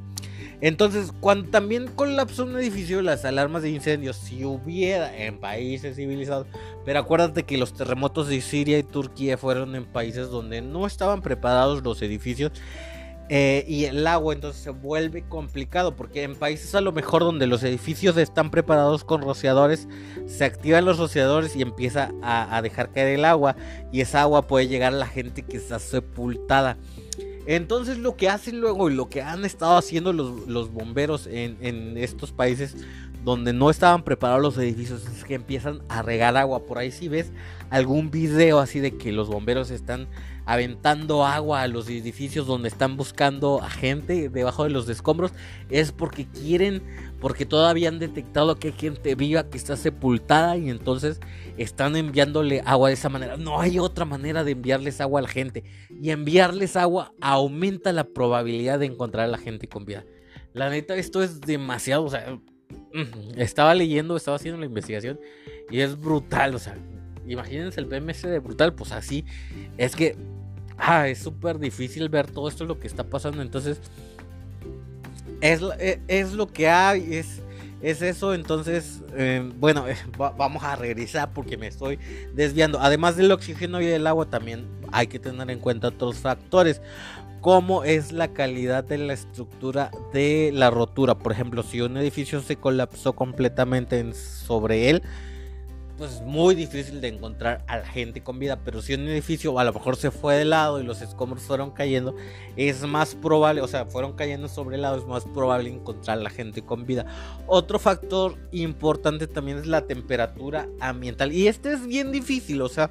Entonces, 0.61 1.13
cuando 1.21 1.51
también 1.51 1.87
colapsó 1.89 2.45
un 2.45 2.57
edificio, 2.57 3.03
las 3.03 3.25
alarmas 3.27 3.63
de 3.63 3.71
incendios, 3.71 4.17
si 4.17 4.45
hubiera 4.45 5.15
en 5.15 5.39
países 5.39 5.97
civilizados, 5.97 6.47
pero 6.85 7.01
acuérdate 7.01 7.43
que 7.43 7.59
los 7.59 7.75
terremotos 7.75 8.29
de 8.29 8.41
Siria 8.41 8.79
y 8.79 8.83
Turquía 8.83 9.37
fueron 9.37 9.75
en 9.75 9.85
países 9.85 10.31
donde 10.31 10.63
no 10.63 10.87
estaban 10.87 11.21
preparados 11.21 11.83
los 11.83 12.01
edificios 12.01 12.53
eh, 13.29 13.65
y 13.67 13.85
el 13.87 14.07
agua 14.07 14.35
entonces 14.35 14.63
se 14.63 14.71
vuelve 14.71 15.25
complicado 15.29 15.97
porque 15.97 16.23
en 16.23 16.37
países 16.37 16.75
a 16.77 16.81
lo 16.81 16.93
mejor 16.93 17.23
donde 17.23 17.49
los 17.49 17.65
edificios 17.65 18.17
están 18.17 18.53
preparados 18.53 19.03
con 19.03 19.21
rociadores 19.21 19.89
se 20.27 20.45
activan 20.45 20.85
los 20.85 20.99
rociadores 20.99 21.57
y 21.57 21.63
empieza 21.63 22.13
a, 22.23 22.63
dejar 22.63 22.93
caer 22.93 23.19
el 23.19 23.25
agua 23.25 23.57
y 23.91 24.01
esa 24.01 24.23
agua 24.23 24.47
puede 24.47 24.69
llegar 24.69 24.93
a 24.93 24.97
la 24.97 25.07
gente 25.07 25.43
que 25.43 25.57
está 25.57 25.79
sepultada. 25.79 26.77
Entonces 27.47 27.99
lo 27.99 28.17
que 28.17 28.29
hacen 28.29 28.61
luego 28.61 28.91
y 28.91 28.95
lo 28.95 29.09
que 29.09 29.23
han 29.23 29.45
estado 29.45 29.77
haciendo 29.77 30.13
los, 30.13 30.73
bomberos 30.73 31.29
en, 31.29 31.57
en, 31.61 31.97
estos 31.97 32.33
países 32.33 32.77
donde 33.27 33.53
no 33.53 33.71
estaban 33.71 34.05
preparados 34.05 34.41
los 34.41 34.57
edificios 34.57 35.05
es 35.05 35.25
que 35.25 35.35
empiezan 35.35 35.83
a 35.89 36.01
regar 36.01 36.37
agua 36.37 36.65
por 36.65 36.79
ahí 36.79 36.93
si 36.93 37.09
ves 37.09 37.33
algún 37.71 38.13
video 38.13 38.61
así 38.61 38.79
de 38.79 38.97
que 38.97 39.11
los 39.11 39.27
bomberos 39.27 39.73
están 39.73 40.07
aventando 40.45 41.27
agua 41.27 41.63
a 41.63 41.67
los 41.67 41.89
edificios 41.89 42.47
donde 42.47 42.69
están 42.69 42.97
buscando 42.97 43.61
a 43.61 43.69
gente 43.69 44.29
debajo 44.29 44.63
de 44.63 44.71
los 44.71 44.89
escombros 44.89 45.33
es 45.71 45.91
porque 45.91 46.27
quieren, 46.27 46.85
porque 47.21 47.45
todavía 47.45 47.89
han 47.89 47.99
detectado 47.99 48.61
que 48.61 48.69
hay 48.69 48.75
gente 48.75 49.17
viva 49.17 49.51
que 49.51 49.59
está 49.59 49.77
sepultada 49.77 50.57
y 50.57 50.71
entonces 50.71 51.19
están 51.57 51.97
enviándole 51.97 52.63
agua 52.65 52.91
de 52.91 52.95
esa 52.95 53.09
manera. 53.09 53.37
No 53.37 53.61
hay 53.61 53.81
otra 53.81 54.05
manera 54.05 54.45
de 54.45 54.53
enviarles 54.53 55.01
agua 55.01 55.19
a 55.19 55.23
la 55.25 55.29
gente 55.29 55.65
y 56.01 56.11
enviarles 56.11 56.77
agua 56.77 57.13
aumenta 57.21 57.93
la 57.93 58.05
probabilidad 58.05 58.79
de 58.79 58.87
encontrar 58.87 59.25
a 59.25 59.33
la 59.33 59.39
gente 59.39 59.67
con 59.67 59.85
vida. 59.85 60.05
La 60.53 60.71
neta, 60.71 60.95
esto 60.95 61.25
es 61.25 61.41
demasiado, 61.41 62.05
o 62.05 62.11
sea, 62.11 62.39
estaba 63.37 63.75
leyendo, 63.75 64.17
estaba 64.17 64.37
haciendo 64.37 64.59
la 64.59 64.67
investigación 64.67 65.21
y 65.71 65.81
es 65.81 66.01
brutal, 66.01 66.55
o 66.55 66.59
sea, 66.59 66.77
imagínense 67.27 67.81
el 67.81 67.87
PMS 67.87 68.23
de 68.23 68.39
brutal, 68.39 68.75
pues 68.75 68.93
así 68.93 69.25
es 69.77 69.95
que 69.95 70.17
ah, 70.79 71.09
es 71.09 71.19
súper 71.19 71.59
difícil 71.59 72.09
ver 72.09 72.31
todo 72.31 72.49
esto 72.49 72.65
lo 72.65 72.79
que 72.79 72.87
está 72.87 73.05
pasando. 73.05 73.43
Entonces, 73.43 73.81
es, 75.41 75.61
e, 75.79 76.01
es, 76.09 76.33
lo 76.33 76.47
que 76.53 76.69
hay, 76.69 77.15
es, 77.15 77.43
es 77.83 78.03
eso. 78.03 78.35
Entonces, 78.35 79.03
eh, 79.15 79.51
bueno, 79.59 79.85
vamos 80.17 80.63
a 80.63 80.77
regresar 80.77 81.33
porque 81.33 81.57
me 81.57 81.67
estoy 81.67 81.99
desviando. 82.35 82.81
Además 82.81 83.17
del 83.17 83.33
oxígeno 83.33 83.81
y 83.81 83.87
del 83.87 84.07
agua, 84.07 84.27
también 84.27 84.67
hay 84.93 85.07
que 85.07 85.19
tener 85.19 85.51
en 85.51 85.59
cuenta 85.59 85.89
otros 85.89 86.19
factores. 86.19 86.81
Como 87.47 87.85
es 87.85 88.11
la 88.11 88.33
calidad 88.33 88.83
de 88.83 88.99
la 88.99 89.13
estructura 89.13 89.93
de 90.13 90.51
la 90.53 90.69
rotura. 90.69 91.17
Por 91.17 91.31
ejemplo, 91.31 91.63
si 91.63 91.81
un 91.81 91.97
edificio 91.97 92.43
se 92.43 92.57
colapsó 92.57 93.13
completamente 93.13 94.15
sobre 94.15 94.91
él, 94.91 95.05
pues 95.97 96.23
muy 96.23 96.57
difícil 96.57 97.01
de 97.01 97.07
encontrar 97.07 97.65
a 97.69 97.79
la 97.79 97.87
gente 97.87 98.21
con 98.21 98.41
vida. 98.41 98.59
Pero 98.65 98.83
si 98.83 98.95
un 98.95 99.07
edificio 99.07 99.61
a 99.61 99.65
lo 99.65 99.73
mejor 99.73 99.95
se 99.95 100.11
fue 100.11 100.35
de 100.35 100.45
lado 100.45 100.81
y 100.81 100.85
los 100.85 101.03
escombros 101.03 101.45
fueron 101.45 101.71
cayendo, 101.71 102.17
es 102.57 102.83
más 102.83 103.15
probable, 103.15 103.61
o 103.61 103.69
sea, 103.69 103.87
fueron 103.87 104.15
cayendo 104.15 104.49
sobre 104.49 104.75
el 104.75 104.83
lado, 104.83 104.99
es 104.99 105.07
más 105.07 105.25
probable 105.25 105.71
encontrar 105.71 106.19
a 106.19 106.23
la 106.23 106.31
gente 106.31 106.63
con 106.63 106.85
vida. 106.85 107.07
Otro 107.47 107.79
factor 107.79 108.37
importante 108.51 109.29
también 109.29 109.59
es 109.59 109.67
la 109.69 109.87
temperatura 109.87 110.69
ambiental. 110.81 111.33
Y 111.33 111.47
este 111.47 111.73
es 111.73 111.87
bien 111.87 112.11
difícil, 112.11 112.61
o 112.61 112.69
sea, 112.69 112.91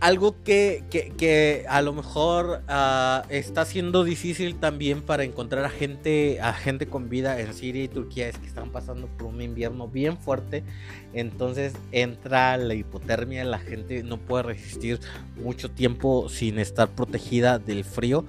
algo 0.00 0.42
que, 0.42 0.82
que, 0.90 1.66
a 1.68 1.82
lo 1.82 1.92
mejor 1.92 2.62
uh, 2.68 3.22
está 3.28 3.66
siendo 3.66 4.02
difícil 4.02 4.56
también 4.56 5.02
para 5.02 5.24
encontrar 5.24 5.64
a 5.66 5.70
gente, 5.70 6.40
a 6.40 6.54
gente 6.54 6.86
con 6.86 7.10
vida 7.10 7.38
en 7.38 7.52
Siria 7.52 7.84
y 7.84 7.88
Turquía 7.88 8.28
es 8.28 8.38
que 8.38 8.46
están 8.46 8.70
pasando 8.70 9.08
por 9.08 9.26
un 9.26 9.42
invierno 9.42 9.88
bien 9.88 10.16
fuerte. 10.16 10.64
Entonces 11.12 11.74
entra 11.92 12.56
la 12.56 12.74
hipotermia, 12.74 13.44
la 13.44 13.58
gente 13.58 14.02
no 14.02 14.16
puede 14.16 14.44
resistir 14.44 15.00
mucho 15.36 15.70
tiempo 15.70 16.28
sin 16.30 16.58
estar 16.58 16.88
protegida 16.88 17.58
del 17.58 17.84
frío. 17.84 18.24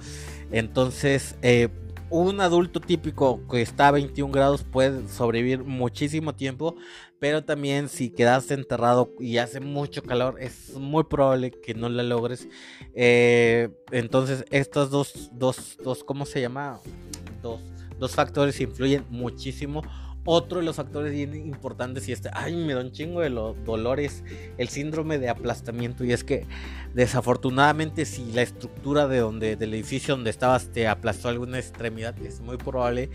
Entonces, 0.50 1.36
eh, 1.40 1.70
un 2.12 2.42
adulto 2.42 2.78
típico 2.78 3.40
que 3.48 3.62
está 3.62 3.88
a 3.88 3.92
21 3.92 4.30
grados 4.30 4.64
puede 4.64 5.08
sobrevivir 5.08 5.64
muchísimo 5.64 6.34
tiempo, 6.34 6.76
pero 7.18 7.42
también 7.42 7.88
si 7.88 8.10
quedas 8.10 8.50
enterrado 8.50 9.14
y 9.18 9.38
hace 9.38 9.60
mucho 9.60 10.02
calor, 10.02 10.36
es 10.38 10.74
muy 10.76 11.04
probable 11.04 11.50
que 11.50 11.72
no 11.72 11.88
la 11.88 12.02
logres. 12.02 12.48
Eh, 12.94 13.70
entonces, 13.92 14.44
estos 14.50 14.90
dos, 14.90 15.30
dos, 15.32 15.78
dos, 15.82 16.04
¿cómo 16.04 16.26
se 16.26 16.42
llama? 16.42 16.80
Dos, 17.40 17.60
dos 17.98 18.14
factores 18.14 18.60
influyen 18.60 19.06
muchísimo 19.08 19.82
otro 20.24 20.60
de 20.60 20.64
los 20.64 20.76
factores 20.76 21.12
bien 21.12 21.34
importantes 21.34 22.08
y 22.08 22.12
este, 22.12 22.30
ay, 22.32 22.54
me 22.54 22.74
da 22.74 22.80
un 22.80 22.92
chingo 22.92 23.20
de 23.20 23.30
los 23.30 23.62
dolores, 23.64 24.22
el 24.56 24.68
síndrome 24.68 25.18
de 25.18 25.28
aplastamiento. 25.28 26.04
Y 26.04 26.12
es 26.12 26.22
que 26.24 26.46
desafortunadamente 26.94 28.04
si 28.04 28.32
la 28.32 28.42
estructura 28.42 29.08
de 29.08 29.18
donde 29.18 29.56
del 29.56 29.74
edificio 29.74 30.14
donde 30.14 30.30
estabas 30.30 30.68
te 30.68 30.86
aplastó 30.86 31.28
alguna 31.28 31.58
extremidad, 31.58 32.16
es 32.24 32.40
muy 32.40 32.56
probable 32.56 33.10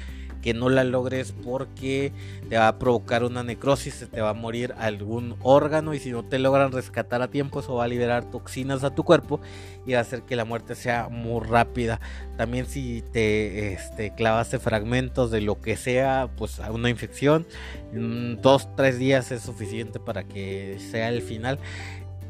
que 0.48 0.54
no 0.54 0.70
la 0.70 0.86
logres 0.86 1.34
porque 1.44 2.14
te 2.48 2.56
va 2.56 2.70
a 2.70 2.80
provocar 2.80 3.26
una 3.26 3.44
necrosis, 3.44 3.96
se 3.96 4.08
te 4.08 4.22
va 4.22 4.30
a 4.30 4.34
morir 4.34 4.74
algún 4.78 5.36
órgano 5.42 5.94
y 5.94 6.00
si 6.00 6.10
no 6.10 6.24
te 6.24 6.40
logran 6.40 6.72
rescatar 6.72 7.22
a 7.22 7.28
tiempo 7.28 7.60
eso 7.60 7.76
va 7.76 7.84
a 7.84 7.88
liberar 7.90 8.32
toxinas 8.32 8.86
a 8.86 8.96
tu 8.96 9.04
cuerpo 9.04 9.42
y 9.86 9.92
va 9.92 9.98
a 9.98 10.04
hacer 10.04 10.22
que 10.22 10.38
la 10.38 10.46
muerte 10.46 10.76
sea 10.76 11.10
muy 11.10 11.46
rápida. 11.46 12.00
También 12.38 12.66
si 12.66 13.04
te 13.12 13.74
este, 13.74 14.16
clavaste 14.16 14.58
fragmentos 14.58 15.32
de 15.32 15.42
lo 15.42 15.60
que 15.60 15.76
sea, 15.76 16.30
pues 16.38 16.62
una 16.72 16.90
infección, 16.90 17.46
en 17.92 18.42
dos, 18.42 18.74
tres 18.78 18.98
días 19.00 19.34
es 19.34 19.42
suficiente 19.42 20.00
para 20.00 20.24
que 20.24 20.78
sea 20.80 21.10
el 21.10 21.24
final. 21.24 21.60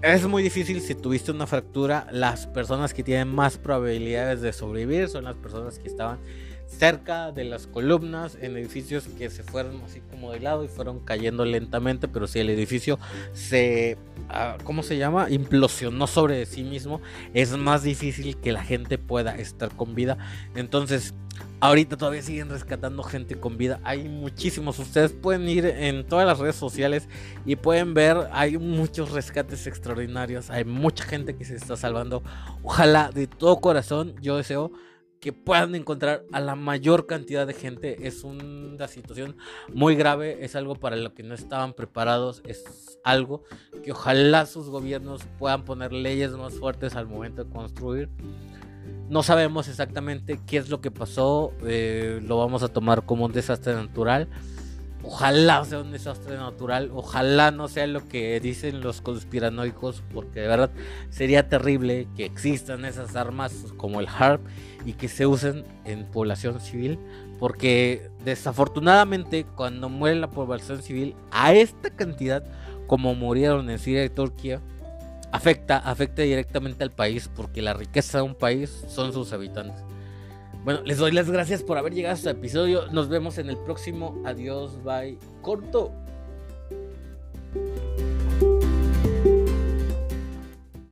Es 0.01 0.25
muy 0.25 0.41
difícil 0.41 0.82
si 0.82 0.95
tuviste 0.95 1.30
una 1.30 1.45
fractura. 1.45 2.08
Las 2.12 2.47
personas 2.47 2.95
que 2.95 3.03
tienen 3.03 3.27
más 3.27 3.60
probabilidades 3.60 4.41
de 4.41 4.53
sobrevivir 4.53 5.08
son 5.08 5.25
las 5.25 5.36
personas 5.36 5.77
que 5.77 5.88
estaban 5.88 6.17
cerca 6.67 7.32
de 7.32 7.43
las 7.43 7.65
columnas 7.65 8.38
en 8.39 8.56
edificios 8.58 9.08
que 9.17 9.30
se 9.30 9.43
fueron 9.43 9.82
así 9.84 10.01
como 10.12 10.32
de 10.32 10.39
lado 10.39 10.63
y 10.63 10.67
fueron 10.67 10.99
cayendo 10.99 11.45
lentamente, 11.45 12.08
pero 12.08 12.27
si 12.27 12.39
el 12.39 12.49
edificio 12.49 12.99
se, 13.34 13.97
ah, 14.30 14.58
¿cómo 14.63 14.84
se 14.84 14.97
llama? 14.97 15.30
Implosionó 15.30 16.08
sobre 16.08 16.45
sí 16.45 16.63
mismo, 16.63 17.01
es 17.34 17.56
más 17.58 17.84
difícil 17.84 18.38
que 18.38 18.51
la 18.51 18.63
gente 18.63 18.97
pueda 18.97 19.36
estar 19.38 19.75
con 19.75 19.95
vida. 19.95 20.17
Entonces, 20.56 21.13
ahorita 21.60 21.97
todavía 21.97 22.21
siguen 22.21 22.49
rescatando 22.49 23.01
gente 23.03 23.39
con 23.39 23.58
vida. 23.58 23.80
Hay 23.84 24.08
muchísimos. 24.10 24.77
Ustedes 24.80 25.13
pueden 25.13 25.47
ir 25.47 25.65
en 25.65 26.06
todas 26.06 26.27
las 26.27 26.39
redes 26.39 26.56
sociales 26.56 27.08
y 27.45 27.56
pueden 27.56 27.93
ver, 27.93 28.27
hay 28.32 28.58
muchos 28.58 29.12
rescates 29.12 29.67
extraordinarios. 29.67 30.49
Hay 30.49 30.65
mucha 30.65 31.03
gente 31.06 31.36
que 31.36 31.45
se 31.45 31.56
está 31.56 31.77
salvando. 31.77 32.23
Ojalá 32.63 33.10
de 33.12 33.27
todo 33.27 33.60
corazón, 33.60 34.15
yo 34.21 34.38
deseo 34.38 34.71
que 35.19 35.34
puedan 35.34 35.75
encontrar 35.75 36.23
a 36.32 36.39
la 36.39 36.56
mayor 36.56 37.08
cantidad 37.08 37.47
de 37.47 37.53
gente 37.53 38.08
es 38.08 38.23
una 38.23 38.88
situación 38.88 39.36
muy 39.73 39.95
grave, 39.95 40.45
es 40.45 40.56
algo 40.56 40.75
para 40.75 40.95
lo 40.95 41.13
que 41.13 41.23
no 41.23 41.34
estaban 41.34 41.73
preparados, 41.73 42.41
es 42.45 42.99
algo 43.03 43.43
que 43.84 43.91
ojalá 43.91 44.45
sus 44.45 44.69
gobiernos 44.69 45.23
puedan 45.39 45.65
poner 45.65 45.91
leyes 45.93 46.32
más 46.32 46.53
fuertes 46.53 46.95
al 46.95 47.08
momento 47.08 47.43
de 47.43 47.49
construir. 47.49 48.10
No 49.10 49.23
sabemos 49.23 49.67
exactamente 49.67 50.39
qué 50.45 50.58
es 50.58 50.69
lo 50.69 50.82
que 50.82 50.91
pasó, 50.91 51.53
eh, 51.65 52.21
lo 52.23 52.38
vamos 52.38 52.62
a 52.62 52.67
tomar 52.67 53.06
como 53.06 53.25
un 53.25 53.32
desastre 53.32 53.73
natural. 53.73 54.27
Ojalá 55.03 55.63
sea 55.63 55.79
un 55.79 55.91
desastre 55.91 56.38
natural, 56.38 56.89
ojalá 56.93 57.51
no 57.51 57.67
sea 57.67 57.86
lo 57.88 58.07
que 58.07 58.39
dicen 58.39 58.81
los 58.81 59.01
conspiranoicos, 59.01 60.03
porque 60.13 60.41
de 60.41 60.47
verdad 60.47 60.71
sería 61.10 61.47
terrible 61.47 62.07
que 62.15 62.25
existan 62.25 62.83
esas 62.83 63.15
armas 63.15 63.53
como 63.77 63.99
el 63.99 64.07
HARP 64.07 64.41
y 64.86 64.93
que 64.93 65.07
se 65.07 65.27
usen 65.27 65.65
en 65.86 66.05
población 66.05 66.60
civil, 66.60 66.99
porque 67.39 68.10
desafortunadamente 68.25 69.45
cuando 69.55 69.88
muere 69.88 70.19
la 70.19 70.31
población 70.31 70.81
civil 70.81 71.15
a 71.31 71.53
esta 71.53 71.91
cantidad 71.91 72.43
como 72.88 73.13
murieron 73.13 73.69
en 73.69 73.79
Siria 73.79 74.03
y 74.03 74.10
Turquía, 74.10 74.62
afecta, 75.31 75.77
afecta 75.77 76.23
directamente 76.23 76.83
al 76.83 76.91
país, 76.91 77.29
porque 77.36 77.62
la 77.62 77.73
riqueza 77.73 78.19
de 78.19 78.23
un 78.23 78.36
país 78.36 78.86
son 78.88 79.13
sus 79.13 79.31
habitantes. 79.33 79.83
Bueno, 80.63 80.82
les 80.84 80.98
doy 80.98 81.12
las 81.12 81.30
gracias 81.30 81.63
por 81.63 81.78
haber 81.78 81.93
llegado 81.93 82.13
a 82.13 82.17
este 82.17 82.30
episodio. 82.30 82.88
Nos 82.91 83.08
vemos 83.08 83.38
en 83.38 83.50
el 83.50 83.58
próximo. 83.58 84.22
Adiós, 84.26 84.84
bye. 84.84 85.17
Corto. 85.41 85.93